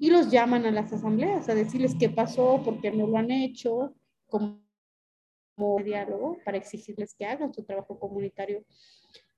[0.00, 3.30] y los llaman a las asambleas a decirles qué pasó, por qué no lo han
[3.30, 3.94] hecho,
[4.28, 4.60] como
[5.84, 8.64] diálogo para exigirles que hagan su trabajo comunitario.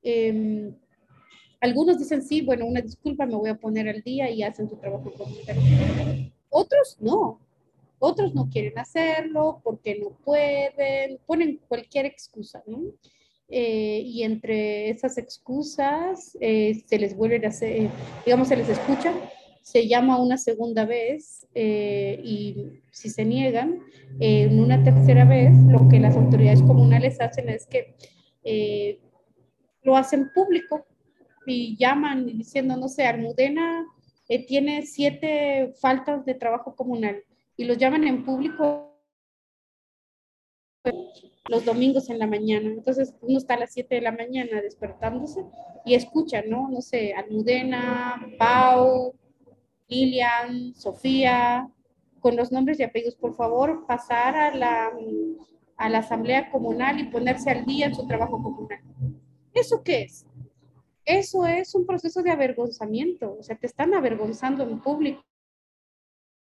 [0.02, 0.74] Em,
[1.60, 4.76] algunos dicen, sí, bueno, una disculpa, me voy a poner al día y hacen su
[4.76, 5.62] trabajo comunitario.
[6.48, 7.45] Otros no.
[7.98, 12.82] Otros no quieren hacerlo porque no pueden, ponen cualquier excusa, ¿no?
[13.48, 17.88] Eh, y entre esas excusas eh, se les vuelve a hacer,
[18.24, 19.14] digamos, se les escucha,
[19.62, 23.80] se llama una segunda vez eh, y si se niegan,
[24.18, 27.94] en una tercera vez, lo que las autoridades comunales hacen es que
[29.82, 30.86] lo hacen público
[31.46, 33.86] y llaman diciendo, no sé, Almudena
[34.48, 37.22] tiene siete faltas de trabajo comunal
[37.56, 38.86] y los llaman en público
[41.48, 42.70] los domingos en la mañana.
[42.70, 45.44] Entonces uno está a las 7 de la mañana despertándose
[45.84, 46.68] y escucha, ¿no?
[46.68, 49.14] No sé, Almudena, Pau,
[49.88, 51.68] Lilian, Sofía,
[52.20, 54.90] con los nombres y apellidos, por favor, pasar a la,
[55.76, 58.80] a la asamblea comunal y ponerse al día en su trabajo comunal.
[59.54, 60.26] ¿Eso qué es?
[61.04, 65.24] Eso es un proceso de avergonzamiento, o sea, te están avergonzando en público.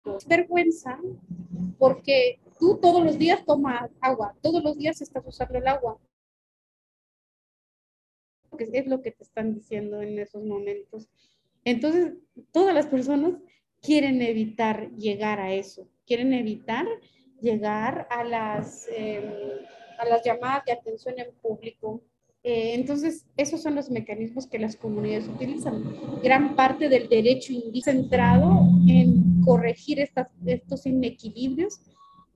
[0.05, 0.99] Es vergüenza
[1.77, 5.99] porque tú todos los días tomas agua, todos los días estás usando el agua.
[8.57, 11.07] Es lo que te están diciendo en esos momentos.
[11.63, 12.13] Entonces,
[12.51, 13.33] todas las personas
[13.81, 16.85] quieren evitar llegar a eso, quieren evitar
[17.39, 19.31] llegar a las, em,
[19.97, 22.03] a las llamadas de atención en público.
[22.43, 25.83] Eh, entonces, esos son los mecanismos que las comunidades utilizan.
[26.23, 27.53] Gran parte del derecho
[27.83, 31.79] centrado en corregir estos inequilibrios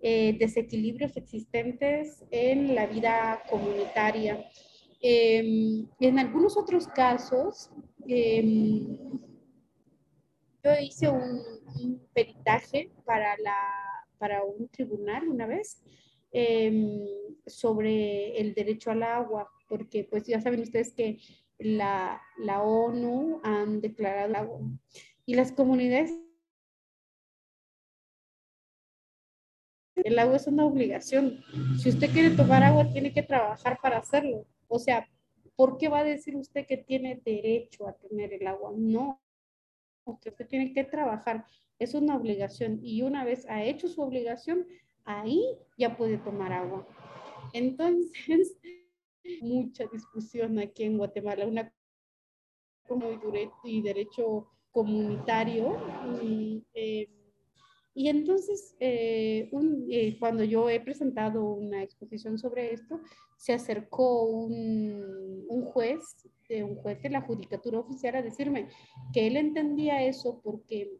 [0.07, 4.45] eh, desequilibrios existentes en la vida comunitaria.
[5.01, 7.71] Em, en algunos otros casos,
[8.07, 8.99] em,
[10.63, 11.41] yo hice un,
[12.13, 13.57] peritaje para, la,
[14.19, 15.81] para un tribunal una vez
[16.31, 17.01] em,
[17.47, 21.19] sobre el derecho al agua, porque pues ya saben ustedes que
[21.57, 24.61] la, la ONU han declarado
[25.25, 26.11] y las comunidades
[29.95, 31.43] El agua es una obligación.
[31.81, 34.45] Si usted quiere tomar agua, tiene que trabajar para hacerlo.
[34.67, 35.07] O sea,
[35.55, 38.73] ¿por qué va a decir usted que tiene derecho a tener el agua?
[38.75, 39.21] No,
[40.05, 41.45] usted tiene que trabajar.
[41.79, 42.79] Es una obligación.
[42.83, 44.67] Y una vez ha hecho su obligación,
[45.05, 45.43] ahí
[45.77, 46.85] ya puede tomar agua.
[47.53, 48.57] Entonces,
[49.41, 51.73] mucha discusión aquí en Guatemala, una
[52.87, 53.07] como
[53.63, 55.77] y derecho comunitario.
[56.21, 57.09] Y, eh,
[57.93, 59.49] y entonces, eh,
[59.89, 62.99] eh, cuando yo he presentado una exposición sobre esto,
[63.37, 68.67] se acercó un, un juez, un juez de la judicatura oficial a decirme
[69.13, 70.99] que él entendía eso porque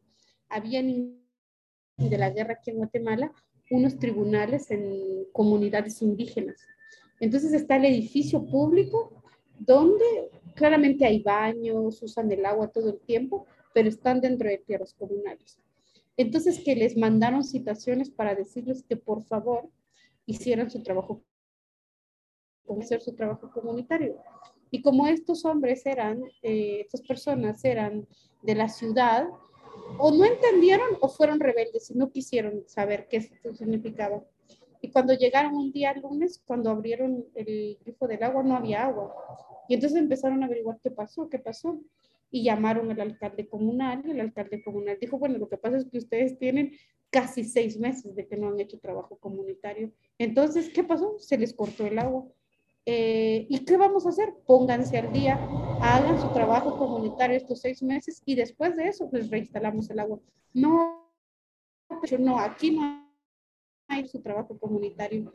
[0.50, 3.32] había de la guerra aquí en Guatemala
[3.72, 6.66] unos tribunales en comunidades indígenas.
[7.20, 9.24] Entonces está el edificio público
[9.58, 14.94] donde claramente hay baños, usan el agua todo el tiempo, pero están dentro de tierras
[14.94, 15.60] comunales.
[16.18, 19.70] Entonces, que les mandaron citaciones para decirles que por favor
[20.26, 21.24] hicieran su trabajo,
[22.80, 24.18] hacer su trabajo comunitario.
[24.72, 28.08] Y como estos hombres eran, eh, estas personas eran
[28.42, 29.28] de la ciudad,
[30.00, 34.24] o no entendieron o fueron rebeldes y no quisieron saber qué significaba.
[34.82, 39.14] Y cuando llegaron un día lunes, cuando abrieron el grifo del agua, no había agua.
[39.68, 41.80] Y entonces empezaron a averiguar qué pasó, qué pasó
[42.32, 44.04] y llamaron al alcalde comunal.
[44.10, 46.74] El alcalde comunal dijo, bueno, lo que pasa es que ustedes tienen
[47.10, 49.92] casi seis meses de que no han hecho trabajo comunitario.
[50.18, 51.18] Entonces, ¿qué pasó?
[51.18, 52.26] Se les cortó el agua.
[52.86, 54.34] Eh, ¿Y qué vamos a hacer?
[54.46, 55.40] Pónganse al día,
[55.82, 60.20] hagan su trabajo comunitario estos seis meses y después de eso, pues reinstalamos el agua.
[60.54, 61.10] No,
[62.20, 63.05] no, aquí no
[63.88, 65.32] hay su trabajo comunitario.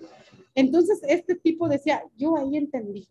[0.55, 3.09] Entonces, este tipo decía, yo ahí entendí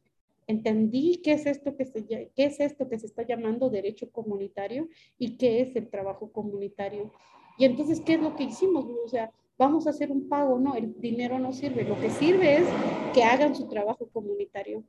[0.49, 4.87] entendí qué es esto que se, qué es esto que se está llamando derecho comunitario
[5.19, 7.11] y qué es el trabajo comunitario.
[7.59, 8.85] Y entonces, ¿qué es lo que hicimos?
[9.05, 12.55] O sea, vamos a hacer un pago, no, el dinero no sirve, lo que sirve
[12.55, 12.67] es
[13.13, 14.83] que hagan su trabajo comunitario.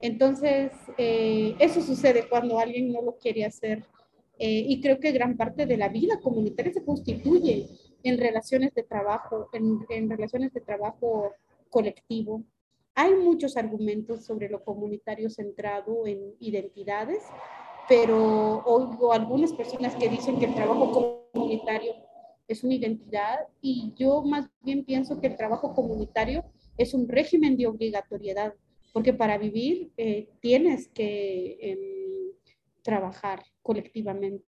[0.00, 3.84] Entonces, eh, eso sucede cuando alguien no lo quiere hacer.
[4.38, 7.68] Eh, y creo que gran parte de la vida comunitaria se constituye
[8.02, 11.32] en relaciones de trabajo, en, en relaciones de trabajo
[11.70, 12.44] colectivo.
[12.94, 17.22] Hay muchos argumentos sobre lo comunitario centrado en identidades,
[17.88, 21.94] pero oigo algunas personas que dicen que el trabajo comunitario
[22.48, 26.44] es una identidad y yo más bien pienso que el trabajo comunitario
[26.76, 28.54] es un régimen de obligatoriedad,
[28.92, 32.32] porque para vivir eh, tienes que em,
[32.82, 34.44] trabajar colectivamente.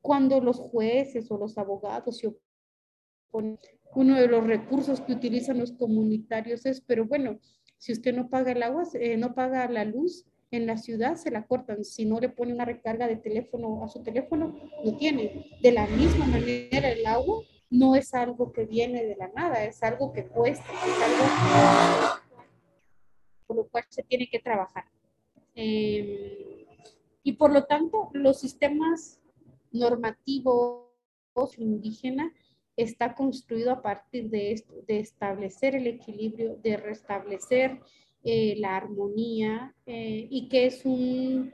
[0.00, 2.28] Cuando los jueces o los abogados se
[3.32, 7.38] uno de los recursos que utilizan los comunitarios es, pero bueno,
[7.78, 11.30] si usted no paga el agua, eh, no paga la luz, en la ciudad se
[11.30, 11.84] la cortan.
[11.84, 15.46] Si no le pone una recarga de teléfono a su teléfono, no tiene.
[15.62, 19.82] De la misma manera, el agua no es algo que viene de la nada, es
[19.82, 22.18] algo que cuesta, es algo
[23.46, 24.84] por lo cual se tiene que trabajar.
[25.54, 26.66] Em,
[27.22, 29.20] y por lo tanto, los sistemas
[29.72, 30.86] normativos
[31.56, 32.32] indígenas
[32.78, 37.80] está construido a partir de esto, de establecer el equilibrio, de restablecer
[38.24, 41.52] eh, la armonía eh, y que es un,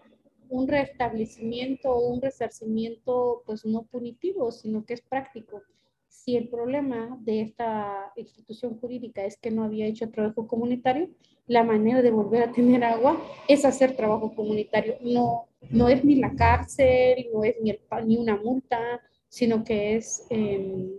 [0.48, 5.62] un restablecimiento o un resarcimiento pues no punitivo, sino que es práctico.
[6.08, 11.08] Si el problema de esta institución jurídica es que no había hecho trabajo comunitario,
[11.46, 14.96] la manera de volver a tener agua es hacer trabajo comunitario.
[15.00, 19.96] No, no es ni la cárcel, no es ni, el, ni una multa, sino que
[19.96, 20.92] es em,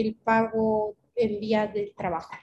[0.00, 2.34] el pago en día del trabajo.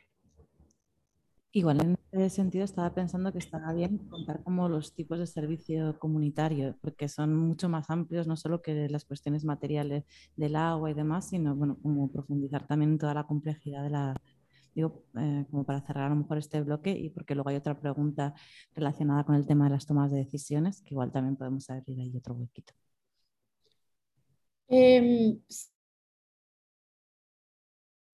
[1.52, 5.98] Igual en ese sentido estaba pensando que estará bien contar como los tipos de servicio
[5.99, 10.03] comunitario, porque son mucho más amplios, no solo que las cuestiones materiales
[10.36, 14.15] del agua y demás, sino bueno, como profundizar también en toda la complejidad de la,
[14.73, 17.80] digo, eh, como para cerrar a lo mejor este bloque y porque luego hay otra
[17.80, 18.34] pregunta
[18.73, 22.18] relacionada con el tema de las tomas de decisiones, que igual también podemos abrir ahí
[22.18, 22.73] otro huequito.
[24.68, 25.40] Eh,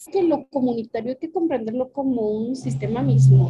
[0.07, 3.49] que lo comunitario hay que comprenderlo como un sistema mismo.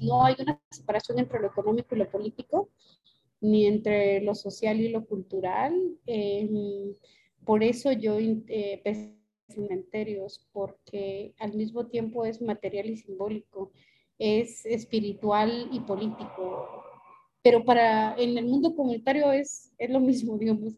[0.00, 2.70] No hay una separación entre lo económico y lo político,
[3.40, 5.74] ni entre lo social y lo cultural.
[6.06, 6.94] Em,
[7.44, 8.82] por eso yo eh,
[9.48, 13.72] cementerios, porque al mismo tiempo es material y simbólico,
[14.18, 16.84] es espiritual y político.
[17.42, 20.74] Pero para en el mundo comunitario es, es lo mismo, digamos.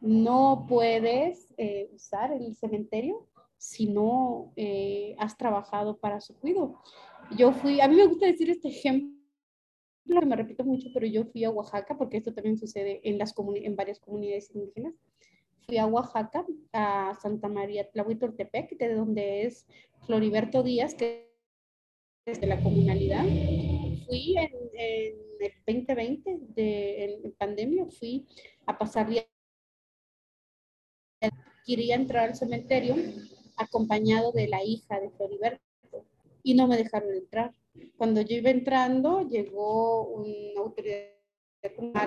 [0.00, 3.27] No puedes eh, usar el cementerio
[3.58, 6.80] si no eh, has trabajado para su cuidado.
[7.36, 9.18] Yo fui, a mí me gusta decir este ejemplo,
[10.06, 13.76] me repito mucho, pero yo fui a Oaxaca, porque esto también sucede en, las en
[13.76, 14.94] varias comunidades indígenas.
[15.66, 19.66] Fui a Oaxaca, a Santa María Tlahuitoltepec, de donde es
[20.06, 21.28] Floriberto Díaz, que
[22.24, 23.24] es de la comunalidad.
[24.06, 28.26] Fui en, el 2020, de, en, pandemia, fui
[28.66, 29.26] a pasar día
[31.66, 32.96] quería entrar al cementerio
[33.58, 35.62] acompañado de la hija de Floriberto
[36.42, 37.54] y no me dejaron entrar.
[37.96, 41.18] Cuando yo iba entrando, llegó una autoridad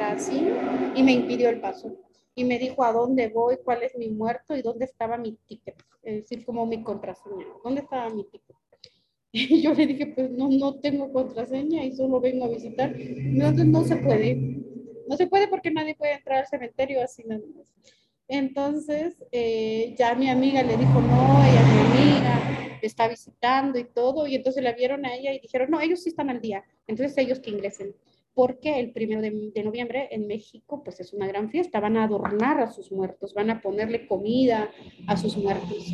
[0.02, 0.48] así
[0.96, 1.98] y me impidió el paso
[2.36, 5.76] y me dijo a dónde voy, cuál es mi muerto y dónde estaba mi ticket,
[6.02, 8.56] es decir, como mi contraseña, dónde estaba mi ticket.
[9.34, 12.94] Y yo le dije, pues no, no tengo contraseña y solo vengo a visitar.
[12.98, 14.36] No, no se puede.
[15.08, 17.74] No se puede porque nadie puede entrar al cementerio así nada más.
[18.32, 23.84] Entonces, eh, ya mi amiga le dijo, no, ella es mi amiga, está visitando y
[23.84, 26.64] todo, y entonces la vieron a ella y dijeron, no, ellos sí están al día,
[26.88, 27.94] entonces ellos que ingresen,
[28.34, 32.62] porque el primero de, noviembre en México, pues es una gran fiesta, van a adornar
[32.62, 34.72] a sus muertos, van a ponerle comida
[35.08, 35.92] a sus muertos.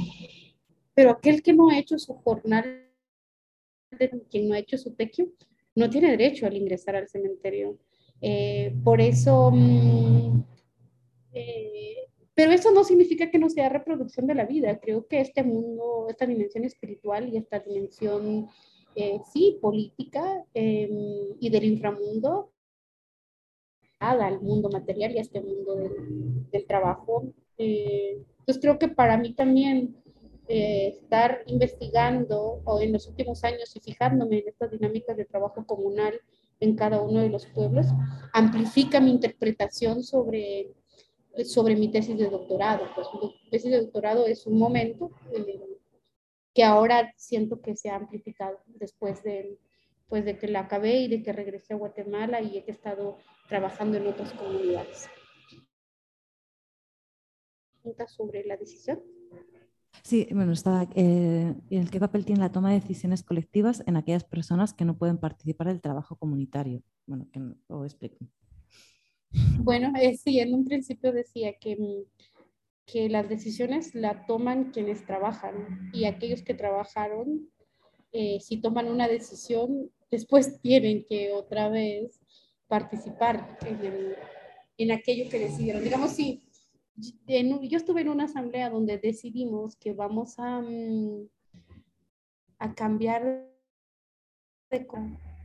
[0.94, 2.88] Pero aquel que no ha hecho su jornal,
[4.30, 5.32] quien no ha hecho su tequio,
[5.74, 7.80] no tiene derecho al ingresar al cementerio.
[8.22, 9.50] Eh, por eso...
[9.52, 10.44] Mm,
[11.34, 12.07] eh,
[12.38, 14.80] pero eso no significa que no sea reproducción de la vida.
[14.80, 18.48] Creo que este mundo, esta dimensión espiritual y esta dimensión,
[18.94, 22.52] eh, sí, política em, y del inframundo,
[23.98, 25.78] al mundo material y a este mundo
[26.52, 27.34] del, trabajo.
[27.58, 29.98] Eh, entonces creo que para mí también
[30.48, 35.66] eh, estar investigando o en los últimos años y fijándome en estas dinámicas de trabajo
[35.66, 36.14] comunal
[36.60, 37.88] en cada uno de los pueblos,
[38.32, 40.77] amplifica mi interpretación sobre
[41.46, 42.88] sobre mi tesis de doctorado.
[42.96, 45.60] Pues mi tesis de doctorado es un momento eh,
[46.54, 49.60] que ahora siento que se ha amplificado después de,
[50.08, 53.98] pues de que la acabé y de que regresé a Guatemala y he estado trabajando
[53.98, 55.08] en otras comunidades.
[58.08, 59.02] sobre la decisión?
[60.04, 64.24] Sí, bueno, está, eh, ¿el qué papel tiene la toma de decisiones colectivas en aquellas
[64.24, 66.82] personas que no pueden participar del trabajo comunitario?
[67.06, 68.26] Bueno, que o explico.
[69.60, 72.04] Bueno, eh, sí, en un principio decía que, mm,
[72.86, 77.50] que las decisiones la toman quienes trabajan y aquellos que trabajaron,
[78.12, 82.20] eh, si toman una decisión, después tienen que otra vez
[82.68, 84.16] participar en
[84.78, 85.84] en aquello que decidieron.
[85.84, 86.44] Digamos, sí,
[86.96, 91.28] yo estuve en una asamblea donde decidimos que vamos a, mm,
[92.60, 93.48] a cambiar
[94.70, 94.88] de,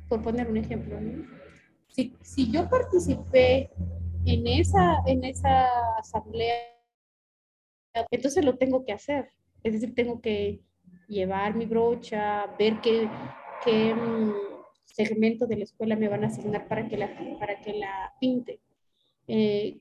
[0.09, 0.99] por poner un ejemplo,
[1.93, 3.71] si, si, yo participé
[4.25, 6.55] en esa, en esa asamblea,
[8.11, 9.31] entonces lo tengo que hacer.
[9.63, 10.61] Es decir, tengo que
[11.09, 13.09] llevar mi brocha, ver qué,
[13.65, 14.33] qué mm,
[14.85, 17.09] segmento de la escuela me van a asignar para que la,
[17.39, 18.61] para que la pinte.
[19.27, 19.79] Eh,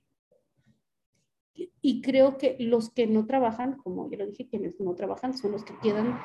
[1.81, 5.51] y creo que los que no trabajan, como ya lo dije, quienes no trabajan son
[5.51, 6.19] los que quedan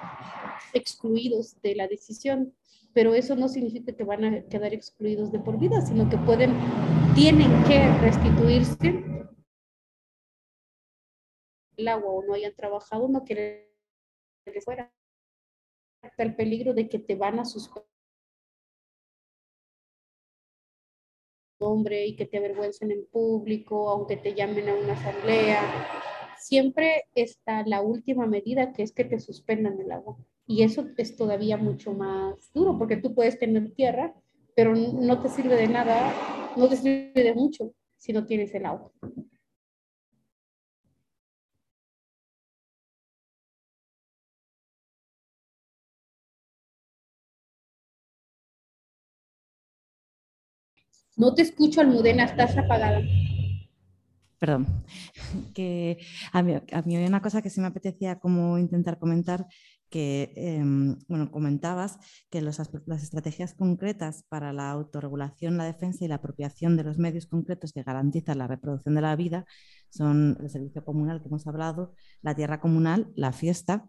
[0.72, 2.54] excluidos de la decisión,
[2.96, 6.54] pero eso no significa que van a quedar excluidos de por vida, sino que pueden,
[7.14, 9.04] tienen que restituirse
[11.76, 13.70] el agua o no hayan trabajado, no quiere
[14.46, 14.90] que fuera.
[16.16, 17.86] El peligro de que te van a suspender
[21.60, 25.60] nombre y que te avergüencen en público, aunque te llamen a una asamblea.
[26.38, 30.16] Siempre está la última medida, que es que te suspendan el agua.
[30.46, 34.14] Y eso es todavía mucho más duro, porque tú puedes tener tierra,
[34.54, 38.66] pero no te sirve de nada, no te sirve de mucho si no tienes el
[38.66, 38.92] agua.
[51.16, 53.00] No te escucho, Almudena, estás apagada.
[54.38, 54.66] Perdón,
[55.54, 55.98] que
[56.32, 59.46] a mí, a mí una cosa que sí me apetecía como intentar comentar,
[59.90, 61.98] que, em, bueno, comentabas
[62.30, 62.58] que las
[63.02, 67.82] estrategias concretas para la autorregulación, la defensa y la apropiación de los medios concretos que
[67.82, 69.46] garantizan la reproducción de la vida
[69.90, 73.86] son el servicio comunal que hemos hablado, la tierra comunal, la fiesta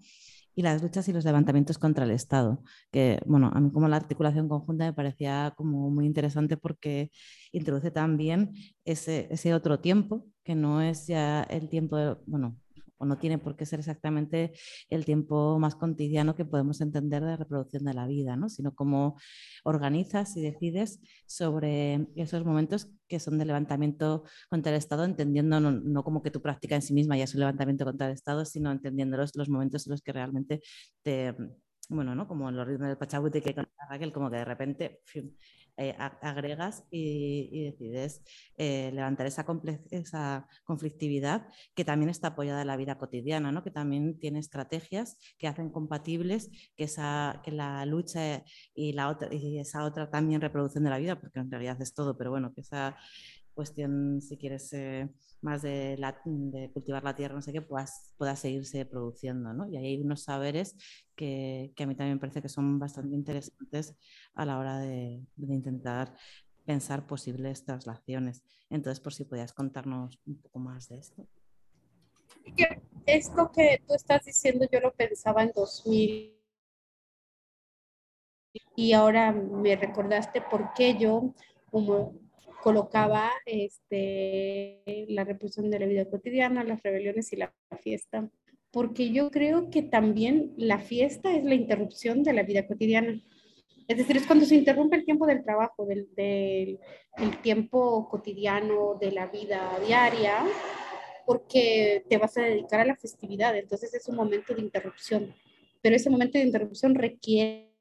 [0.58, 3.98] y las luchas y los levantamientos contra el Estado, que bueno, a mí como la
[3.98, 7.12] articulación conjunta me parecía como muy interesante porque
[7.52, 8.54] introduce también
[8.84, 12.58] ese, ese otro tiempo, que no es ya el tiempo, de, bueno,
[12.98, 14.54] o no tiene por qué ser exactamente
[14.90, 18.50] el tiempo más cotidiano que podemos entender de reproducción de la vida, ¿no?
[18.50, 19.18] sino cómo
[19.64, 26.04] organizas y decides sobre esos momentos que son de levantamiento contra el Estado, entendiendo no,
[26.04, 28.72] como que tu práctica en sí misma ya es un levantamiento contra el Estado, sino
[28.72, 30.62] entendiendo los, los momentos en los que realmente
[31.02, 31.36] te,
[31.90, 32.28] bueno, ¿no?
[32.28, 33.56] Como en los ritmos del Pachabuti que
[33.90, 35.02] Raquel, como que de repente
[35.78, 38.24] eh, agregas y, decides
[38.58, 39.46] eh, levantar esa,
[39.92, 43.64] esa, conflictividad que también está apoyada en la vida cotidiana, ¿no?
[43.64, 48.44] que también tiene estrategias que hacen compatibles que, esa, que la lucha
[48.74, 51.94] y, la otra, y esa otra también reproducción de la vida, porque en realidad es
[51.94, 52.98] todo, pero bueno, que esa
[53.58, 55.10] cuestión, si quieres, eh,
[55.42, 56.00] más de,
[56.74, 59.52] cultivar la tierra, no sé qué, puedas, pueda seguirse produciendo.
[59.52, 59.68] ¿no?
[59.68, 60.76] Y hay unos saberes
[61.16, 63.98] que, a mí también me parece que son bastante interesantes
[64.36, 66.14] a la hora de, intentar
[66.66, 68.44] pensar posibles traslaciones.
[68.70, 71.28] Entonces, por si podías contarnos un poco más de esto.
[73.06, 76.38] Esto que tú estás diciendo, yo lo pensaba en 2000
[78.76, 81.34] y ahora me recordaste por qué yo,
[81.72, 82.27] como
[82.68, 88.30] colocaba este, la represión de la vida cotidiana, las rebeliones y la fiesta,
[88.72, 93.24] porque yo creo que también la fiesta es la interrupción de la vida cotidiana.
[93.88, 96.82] Es decir, es cuando se interrumpe el tiempo del trabajo, del, del
[97.16, 100.44] el tiempo cotidiano de la vida diaria,
[101.26, 103.56] porque te vas a dedicar a la festividad.
[103.56, 105.34] Entonces es un momento de interrupción.
[105.82, 107.72] Pero ese momento de interrupción requiere...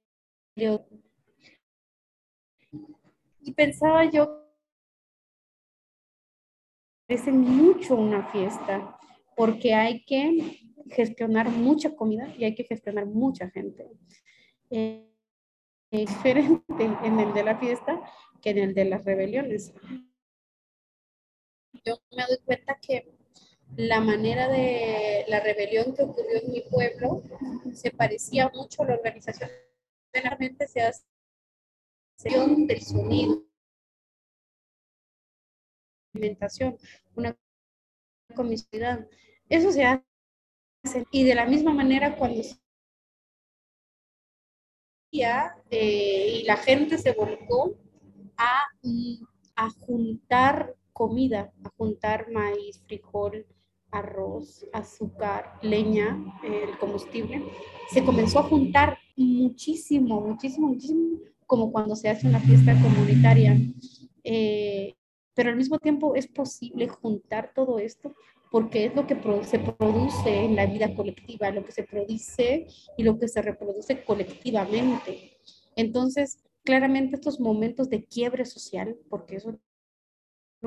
[3.41, 4.46] Y pensaba yo
[7.07, 8.99] parece mucho una fiesta,
[9.37, 10.61] porque hay que
[10.91, 13.87] gestionar mucha comida y hay que gestionar mucha gente.
[14.71, 15.09] Eh,
[15.91, 18.01] es diferente en el de la fiesta
[18.43, 19.73] que en el de las rebeliones.
[21.85, 23.17] Yo me doy cuenta que
[23.77, 27.23] la manera de la rebelión que ocurrió en mi pueblo
[27.73, 29.51] se parecía mucho a la organización.
[30.13, 31.05] Generalmente se hace
[32.25, 33.46] del sonido,
[36.17, 36.77] alimentación,
[37.15, 37.37] una
[38.35, 39.07] comicidad.
[39.49, 40.05] Eso se hace.
[41.11, 42.43] Y de la misma manera cuando
[45.71, 47.77] eh, y la gente se volcó
[48.37, 48.63] a,
[49.57, 53.47] a juntar comida, a juntar maíz, frijol,
[53.91, 57.43] arroz, azúcar, leña, el combustible,
[57.91, 63.57] se comenzó a juntar muchísimo, muchísimo, muchísimo, como cuando se hace una fiesta comunitaria.
[64.25, 64.95] Eh,
[65.37, 68.17] pero al mismo tiempo es posible juntar todo esto
[68.51, 73.03] porque es lo que se produce en la vida colectiva, lo que se produce y
[73.03, 75.37] lo que se reproduce colectivamente.
[75.77, 79.59] Entonces, claramente estos momentos de quiebre social, porque eso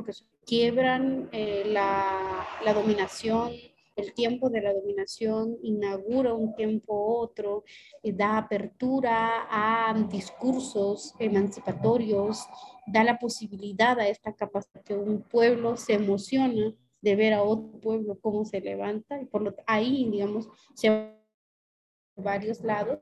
[0.05, 0.11] que
[0.45, 3.51] quiebran eh, la, la dominación
[3.99, 7.63] el tiempo de la dominación inaugura un tiempo otro,
[8.01, 12.47] y da apertura a discursos emancipatorios,
[12.87, 17.79] da la posibilidad a esta capacidad que un pueblo se emociona de ver a otro
[17.79, 21.13] pueblo cómo se levanta y por lo ahí, digamos, se
[22.15, 22.99] varios lados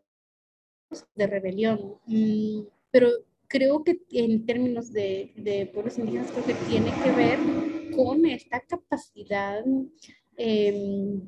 [1.16, 2.00] de rebelión.
[2.06, 2.62] Mm,
[2.92, 3.10] pero
[3.48, 7.40] creo que en términos de, de pueblos indígenas, creo que tiene que ver
[7.96, 9.64] con esta capacidad
[10.38, 11.22] Em,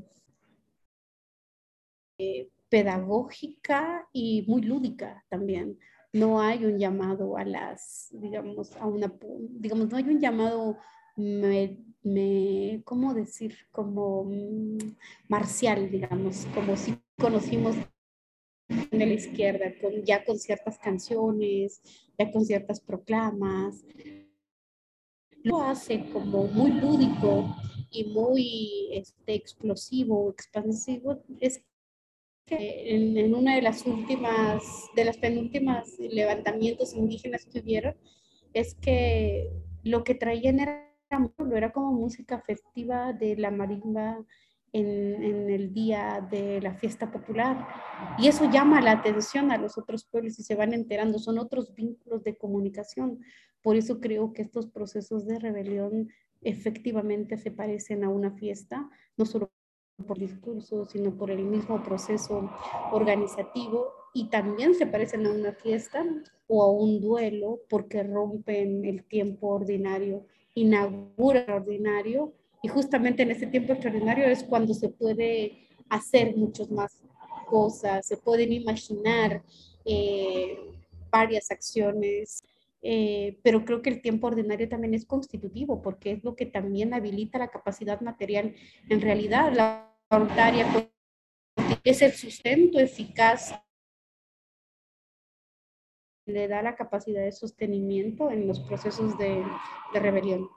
[2.19, 5.79] eh, pedagógica y muy lúdica también.
[6.13, 9.11] No hay un llamado a las, digamos, a una,
[9.49, 10.77] digamos, no hay un llamado,
[11.15, 13.55] me, ¿cómo decir?
[13.71, 14.77] Como mm,
[15.27, 17.75] marcial, digamos, como si conocimos
[18.67, 21.81] en la izquierda, con, ya con ciertas canciones,
[22.17, 23.83] ya con ciertas proclamas.
[25.41, 27.55] Lo hace como muy lúdico
[27.91, 31.63] y muy este, explosivo, expansivo, es
[32.45, 34.63] que en, una de las últimas,
[34.95, 37.95] de las penúltimas levantamientos indígenas que hubieron,
[38.53, 39.51] es que
[39.83, 40.91] lo que traían era,
[41.55, 44.25] era como música festiva de la marimba
[44.71, 47.67] en, en, el día de la fiesta popular.
[48.17, 51.73] Y eso llama la atención a los otros pueblos y se van enterando, son otros
[51.75, 53.19] vínculos de comunicación.
[53.61, 56.09] Por eso creo que estos procesos de rebelión
[56.41, 59.51] efectivamente se parecen a una fiesta, no solo
[60.07, 62.49] por discurso, sino por el mismo proceso
[62.91, 66.05] organizativo y también se parecen a una fiesta
[66.47, 70.25] o a un duelo porque rompen el tiempo ordinario,
[70.55, 77.01] inauguran ordinario y justamente en ese tiempo extraordinario es cuando se puede hacer muchas más
[77.47, 79.43] cosas, se pueden imaginar
[79.85, 80.57] eh,
[81.11, 82.43] varias acciones
[82.81, 86.93] eh, pero creo que el tiempo ordinario también es constitutivo porque es lo que también
[86.93, 88.55] habilita la capacidad material.
[88.89, 90.65] En realidad, la voluntaria
[91.83, 93.53] es el sustento eficaz
[96.29, 99.43] le da la capacidad de sostenimiento en los procesos de,
[99.93, 100.47] de rebelión.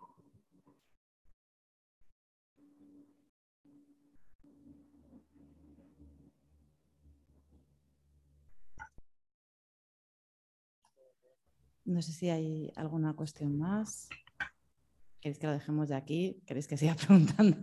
[11.84, 14.09] No sé si hay alguna cuestión más.
[15.20, 16.42] ¿Queréis que lo dejemos de aquí?
[16.46, 17.56] ¿Queréis que siga preguntando?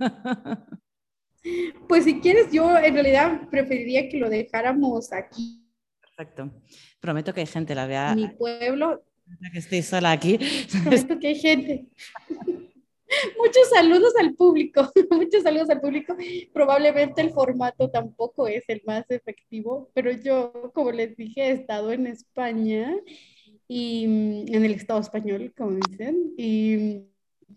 [1.87, 5.65] Pues si quieres, yo en realidad preferiría que lo dejáramos aquí.
[6.01, 6.51] Perfecto.
[6.99, 8.15] Prometo que hay gente, la vea.
[8.15, 9.03] Mi pueblo.
[9.53, 10.39] Que estoy sola aquí.
[10.83, 11.87] Prometo que hay gente.
[13.37, 16.15] Muchos saludos al público, muchos saludos al público.
[16.53, 21.91] Probablemente el formato tampoco es el más efectivo, pero yo, como les dije, he estado
[21.91, 22.95] en España
[23.69, 27.05] y mm, en el Estado español, como dicen, y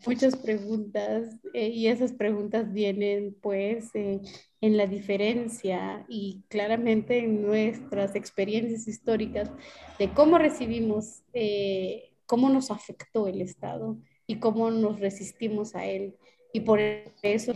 [0.06, 4.20] muchas preguntas, eh, y esas preguntas vienen pues eh,
[4.60, 9.50] en la diferencia y claramente en nuestras experiencias históricas
[9.98, 16.14] de cómo recibimos, eh, cómo nos afectó el Estado y cómo nos resistimos a él.
[16.52, 16.78] Y por
[17.22, 17.54] eso,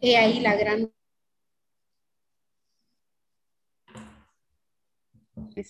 [0.00, 0.90] he ahí la gran...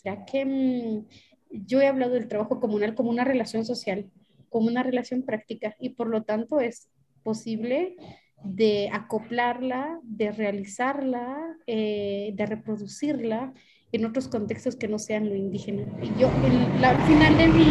[0.04, 1.06] Ya que mm,
[1.50, 4.10] yo he hablado del trabajo comunal como una relación social,
[4.48, 6.88] como una relación práctica y por lo tanto es
[7.22, 7.96] posible
[8.44, 13.52] de acoplarla, de realizarla, eh, de reproducirla
[13.92, 15.86] en otros contextos que no sean lo indígena.
[16.02, 17.64] Y yo, al final de mi,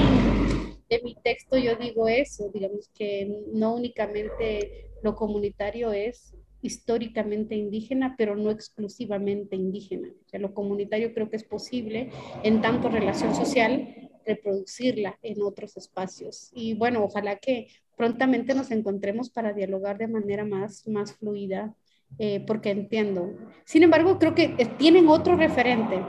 [0.90, 8.16] de mi texto, yo digo eso, digamos que no únicamente lo comunitario es históricamente indígena,
[8.18, 10.10] pero no exclusivamente indígena.
[10.10, 12.10] O sea, lo comunitario creo que es posible
[12.44, 16.52] en tanto relación social reproducirla en otros espacios.
[16.54, 21.76] Y bueno, ojalá que prontamente nos encontremos para dialogar de manera más, más fluida,
[22.20, 23.36] eh, porque entiendo.
[23.66, 26.04] Sin embargo, creo que tienen otro referente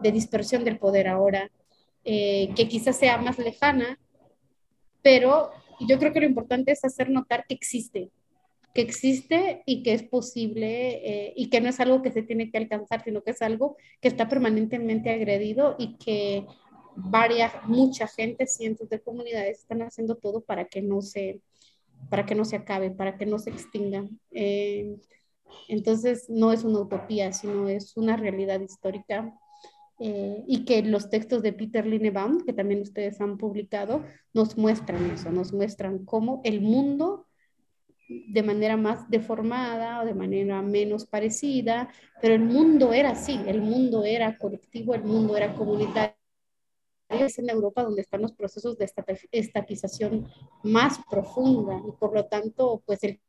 [0.00, 1.50] de dispersión del poder ahora,
[2.04, 3.98] eh, que quizás sea más lejana,
[5.02, 5.50] pero
[5.86, 8.10] yo creo que lo importante es hacer notar que existe,
[8.74, 12.50] que existe y que es posible eh, y que no es algo que se tiene
[12.50, 16.46] que alcanzar, sino que es algo que está permanentemente agredido y que
[16.96, 21.40] varias, mucha gente, cientos de comunidades están haciendo todo para que no se,
[22.08, 24.08] para que no se acabe, para que no se extinga.
[24.30, 24.96] Eh,
[25.68, 29.34] entonces, no es una utopía, sino es una realidad histórica
[29.98, 35.10] eh, y que los textos de Peter Linebaum, que también ustedes han publicado, nos muestran
[35.10, 37.26] eso, nos muestran cómo el mundo
[38.10, 41.88] de manera más deformada o de manera menos parecida,
[42.20, 46.16] pero el mundo era así, el mundo era colectivo, el mundo era comunitario.
[47.08, 48.88] Es en Europa donde están los procesos de
[49.32, 50.28] estatización
[50.62, 53.20] más profunda y por lo tanto, pues el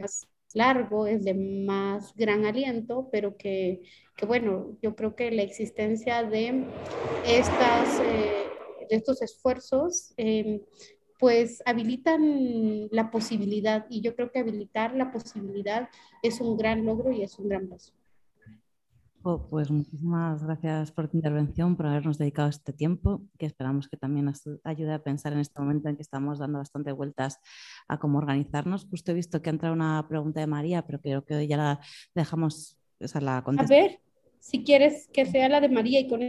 [0.00, 3.82] más largo es de más gran aliento, pero que,
[4.16, 6.66] que bueno, yo creo que la existencia de,
[7.26, 8.46] estas, eh,
[8.88, 10.62] de estos esfuerzos eh,
[11.22, 15.88] pues habilitan la posibilidad y yo creo que habilitar la posibilidad
[16.20, 17.92] es un gran logro y es un gran paso.
[19.22, 23.96] Oh, pues muchísimas gracias por tu intervención, por habernos dedicado este tiempo, que esperamos que
[23.96, 27.38] también nos ayude a pensar en este momento en que estamos dando bastante vueltas
[27.86, 28.88] a cómo organizarnos.
[28.90, 31.56] Justo he visto que ha entrado una pregunta de María, pero creo que hoy ya
[31.56, 31.80] la
[32.16, 34.00] dejamos, o sea, la A ver,
[34.40, 36.20] si quieres que sea la de María y con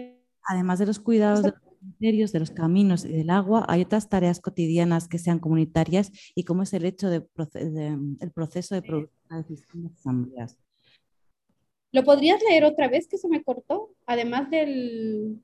[0.43, 4.09] Además de los cuidados de los criterios, de los caminos y del agua, hay otras
[4.09, 7.25] tareas cotidianas que sean comunitarias y cómo es el hecho de,
[8.19, 10.57] el proceso de producción de asambleas.
[11.91, 13.93] ¿Lo podrías leer otra vez que se me cortó?
[14.07, 15.39] Además del...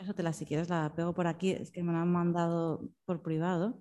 [0.00, 2.88] Eso te la, si quieres la pego por aquí, es que me la han mandado
[3.04, 3.80] por privado.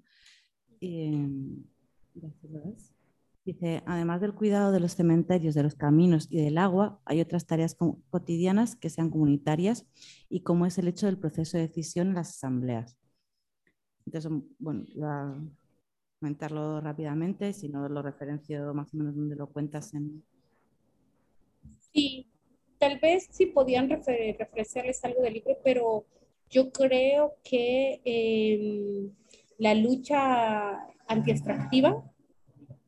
[3.46, 7.46] Dice, además del cuidado de los cementerios, de los caminos y del agua, hay otras
[7.46, 7.76] tareas
[8.10, 9.86] cotidianas que sean comunitarias
[10.30, 12.98] y cómo es el hecho del proceso de decisión en las asambleas.
[14.06, 15.36] Entonces, bueno, voy a
[16.20, 20.24] comentarlo rápidamente, si no lo referencio más o menos donde lo cuentas en,
[21.94, 22.28] Sí,
[22.80, 26.06] tal vez sí podían refrescarles algo del libro, pero
[26.50, 29.12] yo creo que em,
[29.58, 32.04] la lucha antiextractiva,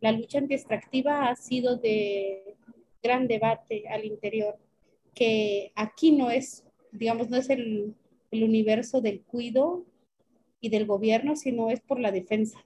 [0.06, 2.56] la lucha antiextractiva ha sido de
[3.02, 4.56] gran debate al interior,
[5.16, 7.96] que aquí no es, digamos, no es el,
[8.32, 9.86] universo del cuido
[10.60, 12.64] y del gobierno, sino es por la defensa.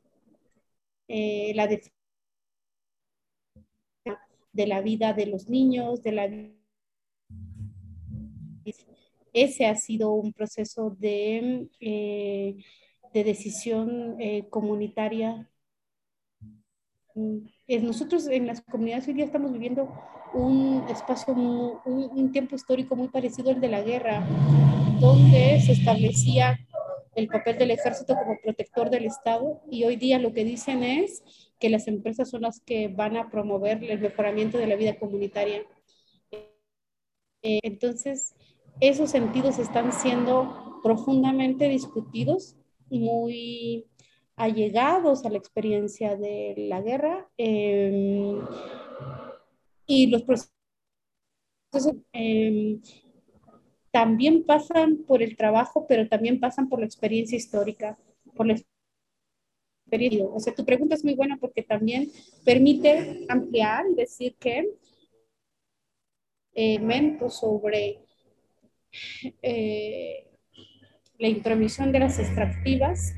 [1.08, 1.94] Eh, la defensa
[4.52, 6.28] de la vida de los niños, de la
[9.32, 12.58] ese ha sido un proceso de, eh,
[13.14, 15.50] de decisión eh, comunitaria.
[17.82, 19.94] Nosotros en las comunidades hoy día estamos viviendo
[20.34, 24.26] un espacio, un, un tiempo histórico muy parecido al de la guerra,
[25.00, 26.60] donde se establecía
[27.16, 31.24] el papel del ejército como protector del Estado y hoy día lo que dicen es
[31.60, 35.64] que las empresas son las que van a promover el mejoramiento de la vida comunitaria.
[37.42, 38.36] Eh, entonces,
[38.80, 42.56] esos sentidos están siendo profundamente discutidos,
[42.90, 43.86] muy
[44.40, 48.40] allegados a la experiencia de la guerra em,
[49.86, 50.54] y los procesos
[52.14, 52.82] em,
[53.92, 57.98] también pasan por el trabajo, pero también pasan por la experiencia histórica,
[58.36, 58.56] por la
[60.32, 62.12] o sea, tu pregunta es muy buena porque también
[62.46, 64.76] permite ampliar y decir que
[66.54, 68.00] elementos sobre
[69.42, 70.28] eh,
[71.18, 73.16] la intromisión de las extractivas.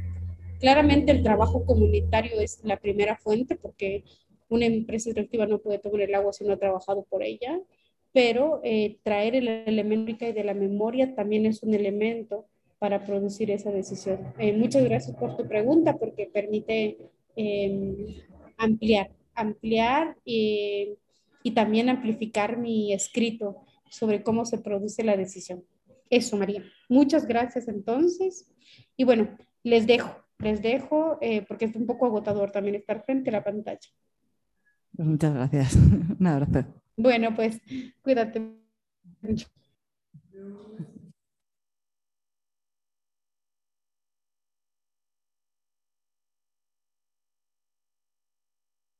[0.61, 4.03] Claramente el trabajo comunitario es la primera fuente porque
[4.47, 7.59] una empresa extractiva no puede tomar el agua si no ha trabajado por ella,
[8.13, 12.45] pero eh, traer el elemento de la memoria también es un elemento
[12.77, 14.33] para producir esa decisión.
[14.37, 16.97] Eh, muchas gracias por tu pregunta porque permite
[17.35, 18.15] em,
[18.57, 20.97] ampliar, ampliar y,
[21.43, 25.63] y también amplificar mi escrito sobre cómo se produce la decisión.
[26.09, 26.63] Eso, María.
[26.89, 28.47] Muchas gracias entonces.
[28.97, 33.29] Y bueno, les dejo, les dejo eh, porque es un poco agotador también estar frente
[33.29, 33.89] a la pantalla.
[34.93, 35.75] Muchas gracias.
[36.19, 36.65] Un abrazo.
[36.97, 37.59] Bueno, pues
[38.01, 38.41] cuídate
[39.21, 39.47] mucho.